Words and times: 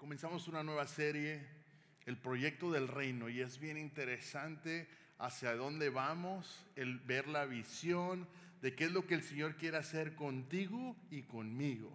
comenzamos 0.00 0.48
una 0.48 0.62
nueva 0.62 0.86
serie, 0.86 1.46
el 2.06 2.16
proyecto 2.16 2.70
del 2.70 2.88
reino, 2.88 3.28
y 3.28 3.42
es 3.42 3.60
bien 3.60 3.76
interesante 3.76 4.88
hacia 5.18 5.54
dónde 5.54 5.90
vamos, 5.90 6.64
el 6.74 6.98
ver 7.00 7.28
la 7.28 7.44
visión 7.44 8.26
de 8.62 8.74
qué 8.74 8.84
es 8.84 8.92
lo 8.92 9.06
que 9.06 9.12
el 9.12 9.22
Señor 9.22 9.56
quiere 9.56 9.76
hacer 9.76 10.14
contigo 10.14 10.96
y 11.10 11.24
conmigo. 11.24 11.94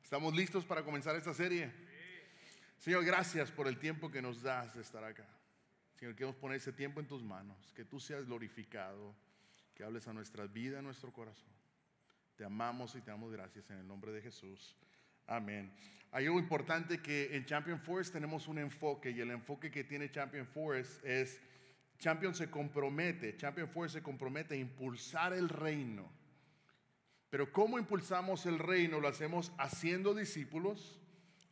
¿Estamos 0.00 0.32
listos 0.32 0.64
para 0.64 0.84
comenzar 0.84 1.16
esta 1.16 1.34
serie? 1.34 1.72
Señor, 2.78 3.04
gracias 3.04 3.50
por 3.50 3.66
el 3.66 3.80
tiempo 3.80 4.12
que 4.12 4.22
nos 4.22 4.42
das 4.42 4.72
de 4.76 4.82
estar 4.82 5.02
acá. 5.02 5.26
Señor, 5.96 6.14
queremos 6.14 6.36
poner 6.36 6.58
ese 6.58 6.72
tiempo 6.72 7.00
en 7.00 7.08
tus 7.08 7.24
manos, 7.24 7.72
que 7.74 7.84
tú 7.84 7.98
seas 7.98 8.26
glorificado, 8.26 9.12
que 9.74 9.82
hables 9.82 10.06
a 10.06 10.12
nuestra 10.12 10.46
vida, 10.46 10.78
a 10.78 10.82
nuestro 10.82 11.12
corazón. 11.12 11.52
Te 12.36 12.44
amamos 12.44 12.94
y 12.94 13.00
te 13.00 13.10
damos 13.10 13.32
gracias 13.32 13.68
en 13.70 13.78
el 13.78 13.88
nombre 13.88 14.12
de 14.12 14.22
Jesús. 14.22 14.76
Amén. 15.26 15.72
Hay 16.12 16.26
algo 16.26 16.40
importante 16.40 17.00
que 17.00 17.36
en 17.36 17.44
Champion 17.44 17.78
Forest 17.78 18.12
tenemos 18.12 18.48
un 18.48 18.58
enfoque 18.58 19.10
y 19.10 19.20
el 19.20 19.30
enfoque 19.30 19.70
que 19.70 19.84
tiene 19.84 20.10
Champion 20.10 20.44
Forest 20.44 21.04
es, 21.04 21.40
Champion 21.98 22.34
se 22.34 22.50
compromete, 22.50 23.36
Champion 23.36 23.68
Forest 23.68 23.94
se 23.96 24.02
compromete 24.02 24.54
a 24.54 24.58
impulsar 24.58 25.32
el 25.32 25.48
reino. 25.48 26.10
Pero 27.28 27.52
¿cómo 27.52 27.78
impulsamos 27.78 28.44
el 28.46 28.58
reino? 28.58 28.98
Lo 28.98 29.06
hacemos 29.06 29.52
haciendo 29.56 30.12
discípulos, 30.12 30.98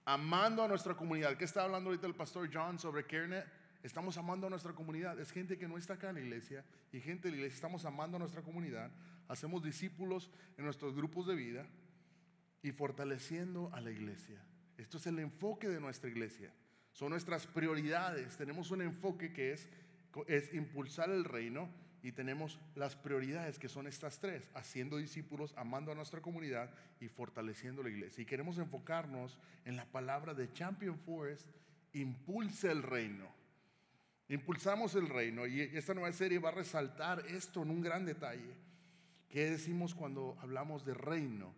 amando 0.04 0.64
a 0.64 0.68
nuestra 0.68 0.94
comunidad. 0.94 1.36
¿Qué 1.36 1.44
está 1.44 1.62
hablando 1.62 1.90
ahorita 1.90 2.08
el 2.08 2.16
pastor 2.16 2.50
John 2.52 2.80
sobre 2.80 3.06
Kernet? 3.06 3.46
Estamos 3.84 4.16
amando 4.18 4.48
a 4.48 4.50
nuestra 4.50 4.72
comunidad. 4.72 5.20
Es 5.20 5.30
gente 5.30 5.56
que 5.56 5.68
no 5.68 5.78
está 5.78 5.94
acá 5.94 6.08
en 6.08 6.16
la 6.16 6.20
iglesia 6.22 6.64
y 6.90 7.00
gente 7.00 7.28
de 7.28 7.30
la 7.30 7.36
iglesia. 7.36 7.54
Estamos 7.54 7.84
amando 7.84 8.16
a 8.16 8.18
nuestra 8.18 8.42
comunidad. 8.42 8.90
Hacemos 9.28 9.62
discípulos 9.62 10.32
en 10.56 10.64
nuestros 10.64 10.96
grupos 10.96 11.28
de 11.28 11.36
vida 11.36 11.64
y 12.62 12.72
fortaleciendo 12.72 13.70
a 13.72 13.80
la 13.80 13.90
iglesia. 13.90 14.42
Esto 14.76 14.98
es 14.98 15.06
el 15.06 15.18
enfoque 15.18 15.68
de 15.68 15.80
nuestra 15.80 16.08
iglesia. 16.08 16.52
Son 16.92 17.10
nuestras 17.10 17.46
prioridades. 17.46 18.36
Tenemos 18.36 18.70
un 18.70 18.82
enfoque 18.82 19.32
que 19.32 19.52
es, 19.52 19.68
es 20.26 20.52
impulsar 20.54 21.10
el 21.10 21.24
reino 21.24 21.68
y 22.02 22.12
tenemos 22.12 22.58
las 22.74 22.96
prioridades 22.96 23.58
que 23.58 23.68
son 23.68 23.86
estas 23.86 24.20
tres, 24.20 24.48
haciendo 24.54 24.96
discípulos, 24.96 25.52
amando 25.56 25.92
a 25.92 25.94
nuestra 25.94 26.20
comunidad 26.20 26.70
y 27.00 27.08
fortaleciendo 27.08 27.82
la 27.82 27.90
iglesia. 27.90 28.22
Y 28.22 28.26
queremos 28.26 28.58
enfocarnos 28.58 29.38
en 29.64 29.76
la 29.76 29.84
palabra 29.84 30.34
de 30.34 30.52
Champion 30.52 30.98
Forest, 30.98 31.46
impulsa 31.92 32.70
el 32.70 32.82
reino. 32.82 33.26
Impulsamos 34.28 34.94
el 34.94 35.08
reino 35.08 35.46
y 35.46 35.60
esta 35.60 35.94
nueva 35.94 36.12
serie 36.12 36.38
va 36.38 36.50
a 36.50 36.52
resaltar 36.52 37.24
esto 37.28 37.62
en 37.62 37.70
un 37.70 37.80
gran 37.80 38.04
detalle. 38.04 38.54
¿Qué 39.28 39.50
decimos 39.50 39.94
cuando 39.94 40.36
hablamos 40.40 40.84
de 40.84 40.94
reino? 40.94 41.54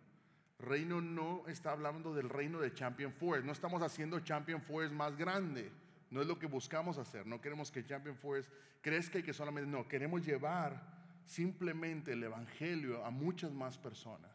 Reino 0.61 1.01
no 1.01 1.47
está 1.47 1.71
hablando 1.71 2.13
del 2.13 2.29
reino 2.29 2.59
de 2.59 2.73
Champion 2.73 3.11
Forest. 3.13 3.45
No 3.45 3.51
estamos 3.51 3.81
haciendo 3.81 4.19
Champion 4.19 4.61
Forest 4.61 4.93
más 4.93 5.17
grande. 5.17 5.71
No 6.09 6.21
es 6.21 6.27
lo 6.27 6.37
que 6.37 6.45
buscamos 6.45 6.97
hacer. 6.97 7.25
No 7.25 7.41
queremos 7.41 7.71
que 7.71 7.85
Champion 7.85 8.15
Forest 8.15 8.49
crezca 8.81 9.19
y 9.19 9.23
que 9.23 9.33
solamente. 9.33 9.69
No, 9.69 9.87
queremos 9.87 10.25
llevar 10.25 10.81
simplemente 11.25 12.13
el 12.13 12.23
Evangelio 12.23 13.05
a 13.05 13.09
muchas 13.11 13.51
más 13.51 13.77
personas. 13.77 14.29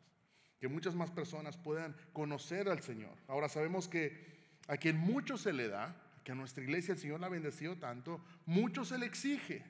Que 0.59 0.69
muchas 0.69 0.95
más 0.95 1.11
personas 1.11 1.57
puedan 1.57 1.95
conocer 2.13 2.69
al 2.69 2.83
Señor. 2.83 3.15
Ahora 3.29 3.49
sabemos 3.49 3.89
que 3.89 4.37
a 4.69 4.77
quien 4.77 4.97
mucho 4.97 5.37
se 5.37 5.53
le 5.53 5.69
da, 5.69 5.95
que 6.25 6.33
a 6.33 6.35
nuestra 6.35 6.65
iglesia 6.65 6.93
el 6.93 6.99
Señor 6.99 7.21
la 7.21 7.27
ha 7.27 7.31
bendecido 7.31 7.77
tanto, 7.77 8.21
mucho 8.47 8.85
se 8.85 8.99
le 8.99 9.07
exige. 9.07 9.63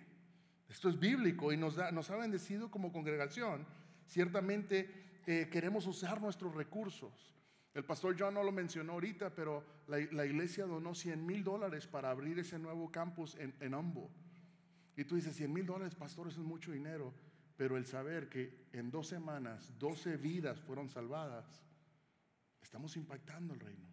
Esto 0.69 0.89
es 0.89 0.99
bíblico 0.99 1.53
y 1.53 1.57
nos, 1.57 1.77
nos 1.93 2.11
ha 2.11 2.17
bendecido 2.17 2.71
como 2.71 2.93
congregación. 2.93 3.67
Ciertamente 4.07 5.06
eh, 5.27 5.49
queremos 5.51 5.87
usar 5.87 6.21
nuestros 6.21 6.55
recursos. 6.55 7.35
El 7.75 7.85
pastor 7.85 8.17
John 8.19 8.35
no 8.35 8.43
lo 8.43 8.53
mencionó 8.53 8.95
ahorita, 8.95 9.35
pero 9.35 9.63
la, 9.87 9.99
iglesia 10.25 10.65
donó 10.65 10.95
100 10.95 11.27
mil 11.27 11.45
dólares 11.45 11.87
para 11.87 12.11
abrir 12.11 12.39
ese 12.39 12.59
nuevo 12.59 12.91
campus 12.91 13.35
en, 13.35 13.55
en 13.61 13.75
Ambo. 13.75 14.11
Y 14.97 15.05
tú 15.05 15.17
dices, 15.17 15.37
100 15.37 15.53
mil 15.53 15.67
dólares, 15.67 15.95
pastor, 15.95 16.29
eso 16.29 16.41
es 16.41 16.47
mucho 16.47 16.73
dinero. 16.73 17.13
Pero 17.57 17.77
el 17.77 17.85
saber 17.85 18.29
que 18.29 18.69
en 18.73 18.91
dos 18.91 19.09
semanas 19.09 19.73
12 19.79 20.17
vidas 20.17 20.61
fueron 20.61 20.89
salvadas, 20.89 21.63
estamos 22.63 22.97
impactando 22.97 23.53
el 23.53 23.61
reino. 23.61 23.87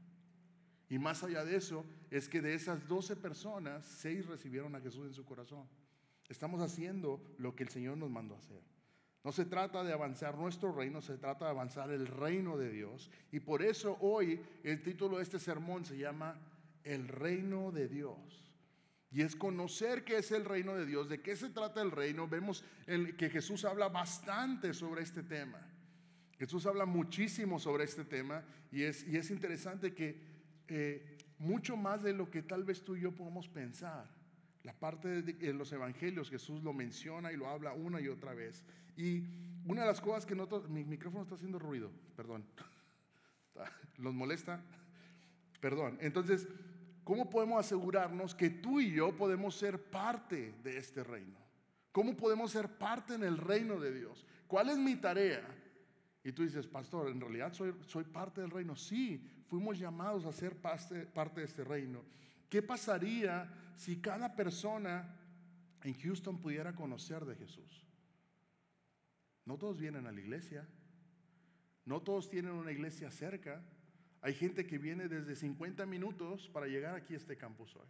Y 0.89 0.99
más 0.99 1.23
allá 1.23 1.43
de 1.43 1.55
eso, 1.55 1.85
es 2.11 2.29
que 2.29 2.41
de 2.41 2.53
esas 2.53 2.87
12 2.87 3.15
personas, 3.15 3.85
6 3.85 4.27
recibieron 4.27 4.75
a 4.75 4.81
Jesús 4.81 5.07
en 5.07 5.13
su 5.13 5.25
corazón. 5.25 5.67
Estamos 6.29 6.61
haciendo 6.61 7.21
lo 7.37 7.55
que 7.55 7.63
el 7.63 7.69
Señor 7.69 7.97
nos 7.97 8.09
mandó 8.09 8.35
a 8.35 8.39
hacer. 8.39 8.61
No 9.23 9.31
se 9.31 9.45
trata 9.45 9.83
de 9.83 9.93
avanzar 9.93 10.37
nuestro 10.37 10.73
reino, 10.73 11.01
se 11.01 11.17
trata 11.17 11.45
de 11.45 11.51
avanzar 11.51 11.91
el 11.91 12.07
reino 12.07 12.57
de 12.57 12.69
Dios. 12.69 13.09
Y 13.31 13.39
por 13.39 13.61
eso 13.61 13.97
hoy 14.01 14.41
el 14.63 14.81
título 14.83 15.17
de 15.17 15.23
este 15.23 15.39
sermón 15.39 15.85
se 15.85 15.97
llama 15.97 16.37
El 16.83 17.07
reino 17.07 17.71
de 17.71 17.87
Dios. 17.87 18.17
Y 19.11 19.21
es 19.21 19.35
conocer 19.35 20.03
qué 20.03 20.17
es 20.17 20.31
el 20.31 20.43
reino 20.43 20.75
de 20.75 20.85
Dios, 20.85 21.07
de 21.07 21.21
qué 21.21 21.35
se 21.35 21.49
trata 21.49 21.81
el 21.81 21.91
reino. 21.91 22.27
Vemos 22.27 22.65
que 22.85 23.29
Jesús 23.29 23.63
habla 23.63 23.87
bastante 23.87 24.73
sobre 24.73 25.03
este 25.03 25.23
tema. 25.23 25.61
Jesús 26.37 26.65
habla 26.65 26.85
muchísimo 26.85 27.59
sobre 27.59 27.85
este 27.85 28.03
tema 28.03 28.43
y 28.71 28.83
es, 28.83 29.07
y 29.07 29.15
es 29.15 29.29
interesante 29.29 29.93
que 29.93 30.19
eh, 30.67 31.17
mucho 31.37 31.77
más 31.77 32.03
de 32.03 32.11
lo 32.11 32.29
que 32.29 32.41
tal 32.41 32.63
vez 32.63 32.83
tú 32.83 32.95
y 32.95 33.01
yo 33.01 33.11
podemos 33.13 33.47
pensar. 33.47 34.09
La 34.63 34.73
parte 34.73 35.21
de 35.21 35.53
los 35.53 35.71
evangelios 35.73 36.29
Jesús 36.29 36.63
lo 36.63 36.71
menciona 36.73 37.31
y 37.31 37.37
lo 37.37 37.49
habla 37.49 37.73
una 37.73 37.99
y 37.99 38.07
otra 38.07 38.33
vez. 38.33 38.63
Y 38.95 39.23
una 39.65 39.81
de 39.81 39.87
las 39.87 39.99
cosas 39.99 40.25
que 40.25 40.35
noto, 40.35 40.61
mi 40.69 40.85
micrófono 40.85 41.23
está 41.23 41.35
haciendo 41.35 41.59
ruido, 41.59 41.91
perdón. 42.15 42.45
¿Los 43.97 44.13
molesta? 44.13 44.63
Perdón. 45.59 45.97
Entonces, 46.01 46.47
¿cómo 47.03 47.29
podemos 47.29 47.65
asegurarnos 47.65 48.33
que 48.35 48.49
tú 48.49 48.79
y 48.79 48.91
yo 48.91 49.15
podemos 49.15 49.55
ser 49.55 49.81
parte 49.81 50.53
de 50.63 50.77
este 50.77 51.03
reino? 51.03 51.37
¿Cómo 51.91 52.15
podemos 52.15 52.51
ser 52.51 52.69
parte 52.69 53.15
en 53.15 53.23
el 53.23 53.37
reino 53.37 53.79
de 53.79 53.93
Dios? 53.93 54.25
¿Cuál 54.47 54.69
es 54.69 54.77
mi 54.77 54.95
tarea? 54.95 55.45
Y 56.23 56.31
tú 56.31 56.43
dices, 56.43 56.67
pastor, 56.67 57.09
en 57.09 57.19
realidad 57.19 57.53
soy, 57.53 57.75
soy 57.85 58.05
parte 58.05 58.41
del 58.41 58.49
reino. 58.49 58.75
Sí, 58.75 59.29
fuimos 59.47 59.77
llamados 59.77 60.25
a 60.25 60.31
ser 60.31 60.55
parte, 60.55 61.05
parte 61.05 61.41
de 61.41 61.47
este 61.47 61.63
reino. 61.63 62.01
¿Qué 62.53 62.61
pasaría 62.61 63.51
si 63.75 63.99
cada 63.99 64.35
persona 64.35 65.17
en 65.81 65.99
Houston 65.99 66.39
pudiera 66.39 66.75
conocer 66.75 67.25
de 67.25 67.35
Jesús? 67.35 67.83
No 69.43 69.57
todos 69.57 69.79
vienen 69.79 70.05
a 70.05 70.11
la 70.11 70.21
iglesia. 70.21 70.67
No 71.83 72.03
todos 72.03 72.29
tienen 72.29 72.51
una 72.51 72.71
iglesia 72.71 73.09
cerca. 73.09 73.59
Hay 74.21 74.35
gente 74.35 74.67
que 74.67 74.77
viene 74.77 75.07
desde 75.07 75.35
50 75.35 75.87
minutos 75.87 76.47
para 76.49 76.67
llegar 76.67 76.93
aquí 76.93 77.15
a 77.15 77.17
este 77.17 77.37
campus 77.37 77.75
hoy. 77.75 77.87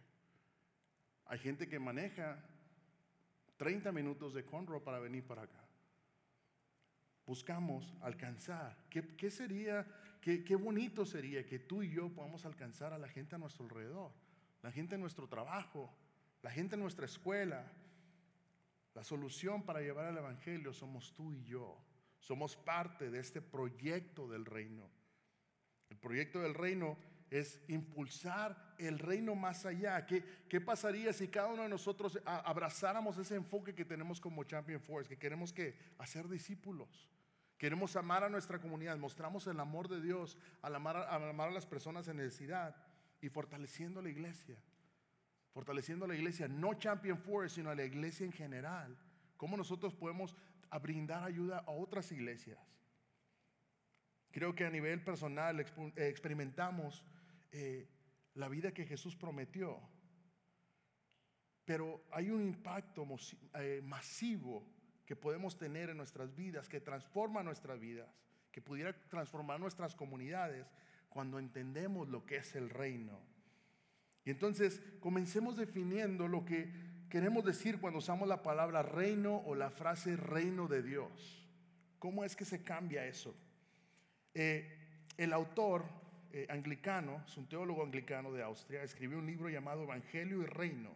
Hay 1.26 1.40
gente 1.40 1.68
que 1.68 1.78
maneja 1.78 2.42
30 3.58 3.92
minutos 3.92 4.32
de 4.32 4.46
Conroe 4.46 4.80
para 4.80 4.98
venir 4.98 5.26
para 5.26 5.42
acá. 5.42 5.62
Buscamos 7.26 7.94
alcanzar. 8.00 8.78
¿Qué, 8.88 9.30
sería, 9.30 9.86
qué, 10.22 10.42
qué 10.42 10.56
bonito 10.56 11.04
sería 11.04 11.44
que 11.44 11.58
tú 11.58 11.82
y 11.82 11.90
yo 11.90 12.08
podamos 12.08 12.46
alcanzar 12.46 12.94
a 12.94 12.98
la 12.98 13.08
gente 13.08 13.34
a 13.34 13.38
nuestro 13.38 13.66
alrededor? 13.66 14.23
La 14.64 14.72
gente 14.72 14.94
en 14.94 15.02
nuestro 15.02 15.28
trabajo, 15.28 15.94
la 16.40 16.50
gente 16.50 16.74
en 16.74 16.80
nuestra 16.80 17.04
escuela, 17.04 17.70
la 18.94 19.04
solución 19.04 19.62
para 19.62 19.82
llevar 19.82 20.06
el 20.06 20.16
Evangelio 20.16 20.72
somos 20.72 21.12
tú 21.14 21.34
y 21.34 21.44
yo. 21.44 21.78
Somos 22.18 22.56
parte 22.56 23.10
de 23.10 23.20
este 23.20 23.42
proyecto 23.42 24.26
del 24.26 24.46
reino. 24.46 24.88
El 25.90 25.98
proyecto 25.98 26.40
del 26.40 26.54
reino 26.54 26.96
es 27.30 27.60
impulsar 27.68 28.74
el 28.78 28.98
reino 28.98 29.34
más 29.34 29.66
allá. 29.66 30.06
¿Qué, 30.06 30.24
¿Qué, 30.48 30.62
pasaría 30.62 31.12
si 31.12 31.28
cada 31.28 31.48
uno 31.48 31.64
de 31.64 31.68
nosotros 31.68 32.18
abrazáramos 32.24 33.18
ese 33.18 33.34
enfoque 33.34 33.74
que 33.74 33.84
tenemos 33.84 34.18
como 34.18 34.44
Champion 34.44 34.80
Force, 34.80 35.10
que 35.10 35.18
queremos 35.18 35.52
que 35.52 35.76
hacer 35.98 36.26
discípulos? 36.26 37.10
Queremos 37.58 37.96
amar 37.96 38.24
a 38.24 38.30
nuestra 38.30 38.58
comunidad, 38.58 38.96
mostramos 38.96 39.46
el 39.46 39.60
amor 39.60 39.88
de 39.88 40.00
Dios 40.00 40.38
al 40.62 40.74
al 40.74 41.28
amar 41.28 41.48
a 41.48 41.52
las 41.52 41.66
personas 41.66 42.08
en 42.08 42.16
necesidad 42.16 42.74
y 43.24 43.28
fortaleciendo 43.28 44.02
la 44.02 44.10
iglesia 44.10 44.56
fortaleciendo 45.54 46.08
la 46.08 46.16
iglesia, 46.16 46.48
no 46.48 46.74
Champion 46.74 47.16
Forest, 47.16 47.54
sino 47.54 47.72
la 47.72 47.84
iglesia 47.84 48.26
en 48.26 48.32
general. 48.32 48.98
¿Cómo 49.36 49.56
nosotros 49.56 49.94
podemos 49.94 50.34
brindar 50.82 51.22
ayuda 51.22 51.58
a 51.58 51.70
otras 51.70 52.10
iglesias? 52.10 52.58
Creo 54.32 54.52
que 54.52 54.66
a 54.66 54.70
nivel 54.70 55.00
personal 55.04 55.60
eh, 55.60 55.66
experimentamos 56.08 57.04
eh, 57.52 57.88
la 58.34 58.48
vida 58.48 58.74
que 58.74 58.84
Jesús 58.84 59.14
prometió, 59.14 59.80
pero 61.64 62.04
hay 62.10 62.30
un 62.30 62.42
impacto 62.42 63.06
eh, 63.54 63.80
masivo 63.84 64.66
que 65.06 65.14
podemos 65.14 65.56
tener 65.56 65.88
en 65.88 65.98
nuestras 65.98 66.34
vidas, 66.34 66.68
que 66.68 66.80
transforma 66.80 67.44
nuestras 67.44 67.78
vidas, 67.78 68.08
que 68.50 68.60
pudiera 68.60 68.92
transformar 69.08 69.60
nuestras 69.60 69.94
comunidades 69.94 70.66
cuando 71.14 71.38
entendemos 71.38 72.10
lo 72.10 72.26
que 72.26 72.36
es 72.36 72.54
el 72.54 72.68
reino 72.68 73.18
y 74.24 74.30
entonces 74.30 74.80
comencemos 75.00 75.56
definiendo 75.56 76.28
lo 76.28 76.44
que 76.44 76.70
queremos 77.10 77.44
decir 77.44 77.78
cuando 77.78 77.98
usamos 77.98 78.26
la 78.26 78.42
palabra 78.42 78.82
reino 78.82 79.36
o 79.44 79.54
la 79.54 79.70
frase 79.70 80.16
reino 80.16 80.66
de 80.66 80.82
Dios. 80.82 81.46
¿Cómo 81.98 82.24
es 82.24 82.34
que 82.34 82.44
se 82.44 82.64
cambia 82.64 83.06
eso? 83.06 83.34
Eh, 84.32 84.78
el 85.18 85.32
autor, 85.32 85.84
eh, 86.32 86.46
anglicano, 86.48 87.22
es 87.26 87.36
un 87.36 87.46
teólogo 87.48 87.84
anglicano 87.84 88.32
de 88.32 88.42
Austria, 88.42 88.82
escribió 88.82 89.18
un 89.18 89.26
libro 89.26 89.48
llamado 89.48 89.82
Evangelio 89.82 90.42
y 90.42 90.46
Reino. 90.46 90.94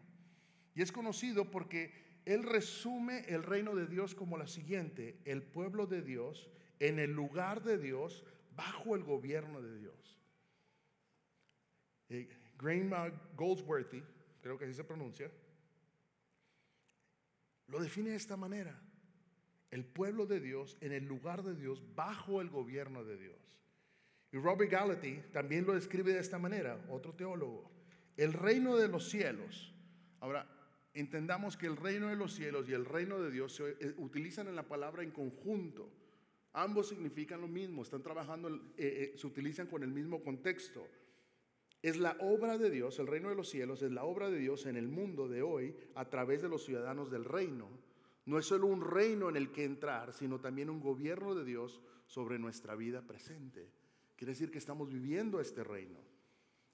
Y 0.75 0.83
es 0.83 0.91
conocido 0.91 1.51
porque 1.51 1.93
él 2.25 2.43
resume 2.43 3.25
el 3.29 3.43
reino 3.43 3.75
de 3.75 3.87
Dios 3.87 4.15
como 4.15 4.39
la 4.39 4.47
siguiente, 4.47 5.19
el 5.25 5.43
pueblo 5.43 5.87
de 5.87 6.03
Dios 6.03 6.49
en 6.81 6.99
el 6.99 7.13
lugar 7.13 7.63
de 7.63 7.79
Dios, 7.79 8.25
bajo 8.59 8.97
el 8.97 9.05
gobierno 9.05 9.63
de 9.63 9.79
Dios. 9.79 10.19
Eh, 12.09 12.29
Goldsworthy, 13.37 14.03
creo 14.43 14.59
que 14.59 14.65
así 14.65 14.75
se 14.75 14.83
pronuncia, 14.83 15.31
lo 17.69 17.81
define 17.81 18.11
de 18.11 18.17
esta 18.17 18.37
manera. 18.37 18.77
El 19.71 19.85
pueblo 19.85 20.27
de 20.27 20.41
Dios 20.41 20.77
en 20.81 20.93
el 20.93 21.07
lugar 21.07 21.45
de 21.45 21.55
Dios, 21.55 21.81
bajo 21.95 22.41
el 22.41 22.51
gobierno 22.51 23.05
de 23.05 23.17
Dios. 23.17 23.37
Y 24.33 24.39
Robert 24.39 24.73
Gallaty 24.73 25.23
también 25.33 25.65
lo 25.65 25.75
describe 25.75 26.13
de 26.13 26.19
esta 26.19 26.39
manera, 26.39 26.85
otro 26.89 27.15
teólogo. 27.15 27.71
El 28.17 28.33
reino 28.33 28.77
de 28.77 28.89
los 28.89 29.09
cielos. 29.09 29.73
Ahora, 30.19 30.49
entendamos 30.95 31.57
que 31.57 31.67
el 31.67 31.77
reino 31.77 32.09
de 32.09 32.17
los 32.17 32.35
cielos 32.35 32.69
y 32.69 32.73
el 32.73 32.87
reino 32.87 33.21
de 33.21 33.31
Dios 33.31 33.55
se 33.55 33.77
eh, 33.79 33.95
utilizan 33.99 34.49
en 34.49 34.57
la 34.57 34.67
palabra 34.67 35.05
en 35.05 35.13
conjunto. 35.13 35.93
Ambos 36.53 36.89
significan 36.89 37.41
lo 37.41 37.49
mismo, 37.49 37.83
están 37.83 38.03
trabajando, 38.03 38.49
eh, 38.49 38.61
eh, 38.77 39.13
se 39.17 39.27
utilizan 39.27 39.67
con 39.67 39.83
el 39.83 39.91
mismo 39.91 40.23
contexto. 40.23 40.87
Es 41.81 41.97
la 41.97 42.17
obra 42.21 42.59
de 42.59 42.71
Dios, 42.71 42.99
el 42.99 43.07
reino 43.07 43.29
de 43.29 43.37
los 43.37 43.49
cielos, 43.49 43.83
es 43.83 43.93
la 43.93 44.05
obra 44.05 44.31
de 44.31 44.39
Dios 44.39 44.67
en 44.67 44.77
el 44.77 44.89
mundo 44.89 45.29
de 45.29 45.43
hoy 45.43 45.77
a 45.95 46.09
través 46.09 46.43
de 46.43 46.49
los 46.49 46.65
ciudadanos 46.65 47.11
del 47.11 47.25
reino. 47.25 47.69
No 48.25 48.39
es 48.39 48.47
solo 48.47 48.67
un 48.67 48.81
reino 48.81 49.29
en 49.29 49.37
el 49.37 49.53
que 49.53 49.65
entrar, 49.65 50.13
sino 50.13 50.41
también 50.41 50.71
un 50.71 50.81
gobierno 50.81 51.35
de 51.35 51.45
Dios 51.45 51.81
sobre 52.07 52.39
nuestra 52.39 52.75
vida 52.75 53.07
presente. 53.07 53.71
Quiere 54.17 54.33
decir 54.33 54.51
que 54.51 54.59
estamos 54.59 54.91
viviendo 54.91 55.41
este 55.41 55.63
reino. 55.63 56.01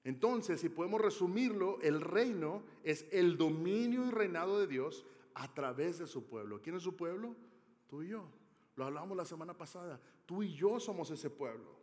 Entonces, 0.04 0.60
si 0.60 0.68
podemos 0.68 1.00
resumirlo, 1.00 1.80
el 1.82 2.00
reino 2.00 2.64
es 2.82 3.06
el 3.10 3.36
dominio 3.36 4.06
y 4.06 4.10
reinado 4.10 4.58
de 4.58 4.66
Dios 4.66 5.04
a 5.34 5.52
través 5.52 5.98
de 5.98 6.06
su 6.06 6.26
pueblo. 6.26 6.60
¿Quién 6.62 6.76
es 6.76 6.82
su 6.82 6.96
pueblo? 6.96 7.36
Tú 7.88 8.02
y 8.02 8.08
yo. 8.08 8.30
Lo 8.76 8.84
hablamos 8.84 9.16
la 9.16 9.24
semana 9.24 9.56
pasada. 9.56 10.00
Tú 10.26 10.42
y 10.42 10.52
yo 10.54 10.80
somos 10.80 11.10
ese 11.10 11.30
pueblo. 11.30 11.74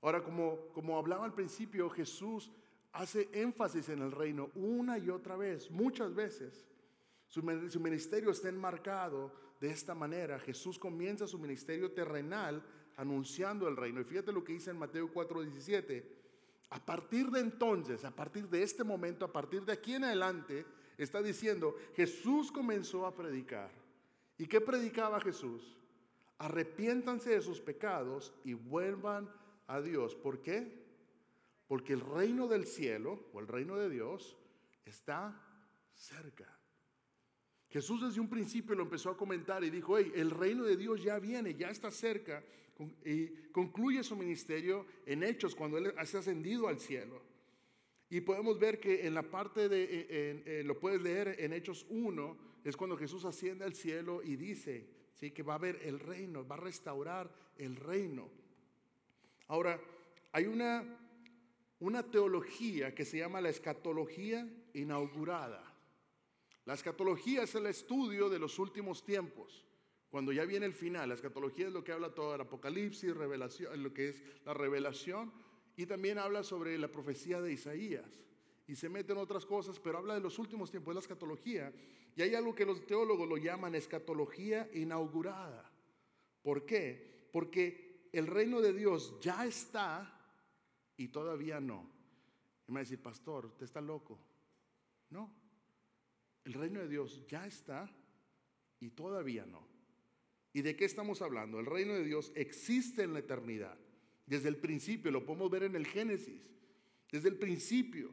Ahora, 0.00 0.22
como, 0.22 0.68
como 0.72 0.98
hablaba 0.98 1.24
al 1.24 1.34
principio, 1.34 1.88
Jesús 1.90 2.50
hace 2.92 3.28
énfasis 3.32 3.88
en 3.88 4.02
el 4.02 4.12
reino 4.12 4.50
una 4.54 4.98
y 4.98 5.10
otra 5.10 5.36
vez, 5.36 5.70
muchas 5.70 6.14
veces. 6.14 6.66
Su, 7.32 7.42
ministerio 7.80 8.30
está 8.30 8.50
enmarcado 8.50 9.32
de 9.58 9.70
esta 9.70 9.94
manera. 9.94 10.38
Jesús 10.38 10.78
comienza 10.78 11.26
su 11.26 11.38
ministerio 11.38 11.90
terrenal 11.92 12.62
anunciando 12.96 13.66
el 13.68 13.76
reino. 13.76 14.02
Y 14.02 14.04
fíjate 14.04 14.32
lo 14.32 14.44
que 14.44 14.52
dice 14.52 14.70
en 14.70 14.78
Mateo 14.78 15.10
4:17. 15.10 16.04
A 16.68 16.84
partir 16.84 17.30
de 17.30 17.40
entonces, 17.40 18.04
a 18.04 18.10
partir 18.10 18.48
de 18.48 18.62
este 18.62 18.84
momento, 18.84 19.24
a 19.24 19.32
partir 19.32 19.64
de 19.64 19.72
aquí 19.72 19.94
en 19.94 20.04
adelante, 20.04 20.66
está 20.98 21.22
diciendo, 21.22 21.74
Jesús 21.94 22.52
comenzó 22.52 23.06
a 23.06 23.14
predicar. 23.14 23.70
¿Y 24.36 24.46
qué 24.46 24.60
predicaba 24.60 25.20
Jesús? 25.20 25.78
Arrepiéntanse 26.42 27.30
de 27.30 27.40
sus 27.40 27.60
pecados 27.60 28.34
y 28.44 28.54
vuelvan 28.54 29.30
a 29.68 29.80
Dios. 29.80 30.16
¿Por 30.16 30.42
qué? 30.42 30.82
Porque 31.68 31.92
el 31.92 32.00
reino 32.00 32.48
del 32.48 32.66
cielo 32.66 33.28
o 33.32 33.38
el 33.38 33.46
reino 33.46 33.76
de 33.76 33.88
Dios 33.88 34.36
está 34.84 35.40
cerca. 35.94 36.58
Jesús 37.68 38.02
desde 38.02 38.20
un 38.20 38.28
principio 38.28 38.74
lo 38.74 38.82
empezó 38.82 39.10
a 39.10 39.16
comentar 39.16 39.62
y 39.62 39.70
dijo, 39.70 39.96
hey, 39.96 40.10
el 40.16 40.32
reino 40.32 40.64
de 40.64 40.76
Dios 40.76 41.04
ya 41.04 41.20
viene, 41.20 41.54
ya 41.54 41.70
está 41.70 41.92
cerca. 41.92 42.42
Y 43.04 43.28
concluye 43.52 44.02
su 44.02 44.16
ministerio 44.16 44.84
en 45.06 45.22
Hechos 45.22 45.54
cuando 45.54 45.78
Él 45.78 45.94
ha 45.96 46.00
ascendido 46.00 46.66
al 46.66 46.80
cielo. 46.80 47.22
Y 48.10 48.20
podemos 48.20 48.58
ver 48.58 48.80
que 48.80 49.06
en 49.06 49.14
la 49.14 49.22
parte 49.22 49.68
de, 49.68 50.64
lo 50.66 50.80
puedes 50.80 51.00
leer 51.00 51.36
en 51.38 51.52
Hechos 51.52 51.86
1, 51.88 52.36
es 52.64 52.76
cuando 52.76 52.96
Jesús 52.96 53.24
asciende 53.24 53.64
al 53.64 53.76
cielo 53.76 54.24
y 54.24 54.34
dice, 54.34 55.01
¿sí? 55.14 55.30
que 55.30 55.42
va 55.42 55.54
a 55.54 55.56
haber 55.56 55.80
el 55.82 55.98
reino, 56.00 56.46
va 56.46 56.56
a 56.56 56.60
restaurar 56.60 57.30
el 57.56 57.76
reino. 57.76 58.28
Ahora, 59.48 59.80
hay 60.32 60.46
una, 60.46 60.84
una 61.80 62.02
teología 62.02 62.94
que 62.94 63.04
se 63.04 63.18
llama 63.18 63.40
la 63.40 63.50
escatología 63.50 64.48
inaugurada. 64.74 65.62
La 66.64 66.74
escatología 66.74 67.42
es 67.42 67.54
el 67.54 67.66
estudio 67.66 68.28
de 68.28 68.38
los 68.38 68.58
últimos 68.58 69.04
tiempos. 69.04 69.66
Cuando 70.10 70.32
ya 70.32 70.44
viene 70.44 70.66
el 70.66 70.74
final, 70.74 71.08
la 71.08 71.14
escatología 71.14 71.66
es 71.66 71.72
lo 71.72 71.82
que 71.82 71.92
habla 71.92 72.14
todo 72.14 72.34
el 72.34 72.40
Apocalipsis, 72.40 73.16
revelación, 73.16 73.82
lo 73.82 73.92
que 73.92 74.10
es 74.10 74.22
la 74.44 74.54
revelación, 74.54 75.32
y 75.76 75.86
también 75.86 76.18
habla 76.18 76.42
sobre 76.42 76.76
la 76.78 76.88
profecía 76.88 77.40
de 77.40 77.52
Isaías. 77.52 78.22
Y 78.66 78.76
se 78.76 78.88
mete 78.88 79.12
en 79.12 79.18
otras 79.18 79.44
cosas, 79.44 79.78
pero 79.78 79.98
habla 79.98 80.14
de 80.14 80.20
los 80.20 80.38
últimos 80.38 80.70
tiempos, 80.70 80.92
es 80.92 80.94
la 80.96 81.00
escatología. 81.00 81.72
Y 82.14 82.22
hay 82.22 82.34
algo 82.34 82.54
que 82.54 82.66
los 82.66 82.86
teólogos 82.86 83.28
lo 83.28 83.36
llaman 83.36 83.74
escatología 83.74 84.68
inaugurada. 84.74 85.70
¿Por 86.42 86.64
qué? 86.64 87.28
Porque 87.32 88.08
el 88.12 88.26
reino 88.26 88.60
de 88.60 88.72
Dios 88.72 89.18
ya 89.20 89.44
está 89.46 90.18
y 90.96 91.08
todavía 91.08 91.60
no. 91.60 91.90
Y 92.68 92.72
me 92.72 92.76
va 92.76 92.80
a 92.80 92.84
decir, 92.84 93.02
pastor, 93.02 93.46
usted 93.46 93.64
está 93.64 93.80
loco. 93.80 94.18
No, 95.10 95.30
el 96.44 96.54
reino 96.54 96.80
de 96.80 96.88
Dios 96.88 97.24
ya 97.26 97.46
está 97.46 97.90
y 98.80 98.90
todavía 98.90 99.46
no. 99.46 99.66
¿Y 100.52 100.62
de 100.62 100.76
qué 100.76 100.84
estamos 100.84 101.22
hablando? 101.22 101.60
El 101.60 101.66
reino 101.66 101.94
de 101.94 102.04
Dios 102.04 102.32
existe 102.34 103.02
en 103.02 103.14
la 103.14 103.20
eternidad. 103.20 103.78
Desde 104.26 104.48
el 104.48 104.56
principio, 104.56 105.10
lo 105.10 105.24
podemos 105.24 105.50
ver 105.50 105.64
en 105.64 105.76
el 105.76 105.86
Génesis. 105.86 106.42
Desde 107.10 107.28
el 107.28 107.36
principio, 107.36 108.10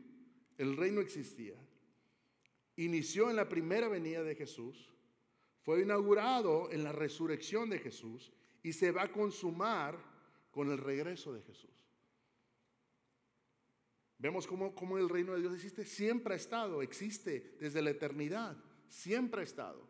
el 0.59 0.75
reino 0.75 1.01
existía. 1.01 1.55
Inició 2.75 3.29
en 3.29 3.37
la 3.37 3.49
primera 3.49 3.87
venida 3.87 4.21
de 4.23 4.35
Jesús. 4.35 4.89
Fue 5.63 5.81
inaugurado 5.81 6.69
en 6.71 6.83
la 6.83 6.91
resurrección 6.91 7.69
de 7.69 7.79
Jesús 7.79 8.31
y 8.61 8.73
se 8.73 8.91
va 8.91 9.03
a 9.03 9.11
consumar 9.11 9.97
con 10.51 10.69
el 10.69 10.77
regreso 10.77 11.33
de 11.33 11.41
Jesús. 11.41 11.71
Vemos 14.17 14.45
cómo, 14.45 14.97
el 14.97 15.07
reino 15.07 15.33
de 15.33 15.39
Dios 15.39 15.55
existe, 15.55 15.85
siempre 15.85 16.33
ha 16.33 16.37
estado, 16.37 16.81
existe 16.81 17.55
desde 17.57 17.81
la 17.81 17.91
eternidad, 17.91 18.57
siempre 18.89 19.41
ha 19.41 19.43
estado. 19.45 19.87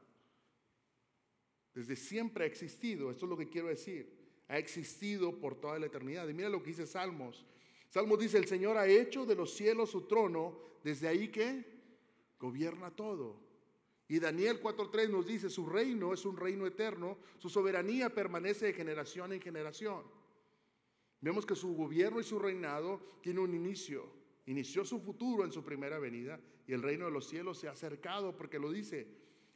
Desde 1.73 1.95
siempre 1.95 2.43
ha 2.43 2.47
existido, 2.47 3.09
esto 3.09 3.25
es 3.25 3.29
lo 3.29 3.37
que 3.37 3.49
quiero 3.49 3.69
decir, 3.69 4.15
ha 4.47 4.59
existido 4.59 5.39
por 5.39 5.59
toda 5.59 5.79
la 5.79 5.87
eternidad. 5.87 6.27
Y 6.27 6.35
mira 6.35 6.49
lo 6.49 6.61
que 6.61 6.69
dice 6.69 6.85
Salmos. 6.85 7.43
Salmos 7.89 8.19
dice, 8.19 8.37
el 8.37 8.45
Señor 8.45 8.77
ha 8.77 8.87
hecho 8.87 9.25
de 9.25 9.35
los 9.35 9.53
cielos 9.53 9.89
su 9.89 10.03
trono, 10.03 10.59
desde 10.83 11.07
ahí 11.07 11.29
que 11.29 11.65
gobierna 12.39 12.91
todo. 12.95 13.49
Y 14.07 14.19
Daniel 14.19 14.61
4.3 14.61 15.09
nos 15.09 15.25
dice, 15.25 15.49
su 15.49 15.67
reino 15.67 16.13
es 16.13 16.25
un 16.25 16.37
reino 16.37 16.65
eterno, 16.65 17.17
su 17.37 17.49
soberanía 17.49 18.13
permanece 18.13 18.67
de 18.67 18.73
generación 18.73 19.33
en 19.33 19.41
generación. 19.41 20.03
Vemos 21.21 21.45
que 21.45 21.55
su 21.55 21.75
gobierno 21.75 22.19
y 22.19 22.23
su 22.23 22.39
reinado 22.39 23.01
tiene 23.21 23.39
un 23.39 23.53
inicio. 23.53 24.09
Inició 24.45 24.85
su 24.85 24.99
futuro 24.99 25.43
en 25.43 25.51
su 25.51 25.63
primera 25.63 25.99
venida 25.99 26.39
y 26.65 26.73
el 26.73 26.81
reino 26.81 27.05
de 27.05 27.11
los 27.11 27.27
cielos 27.27 27.59
se 27.59 27.67
ha 27.67 27.71
acercado 27.71 28.35
porque 28.35 28.57
lo 28.57 28.71
dice 28.71 29.07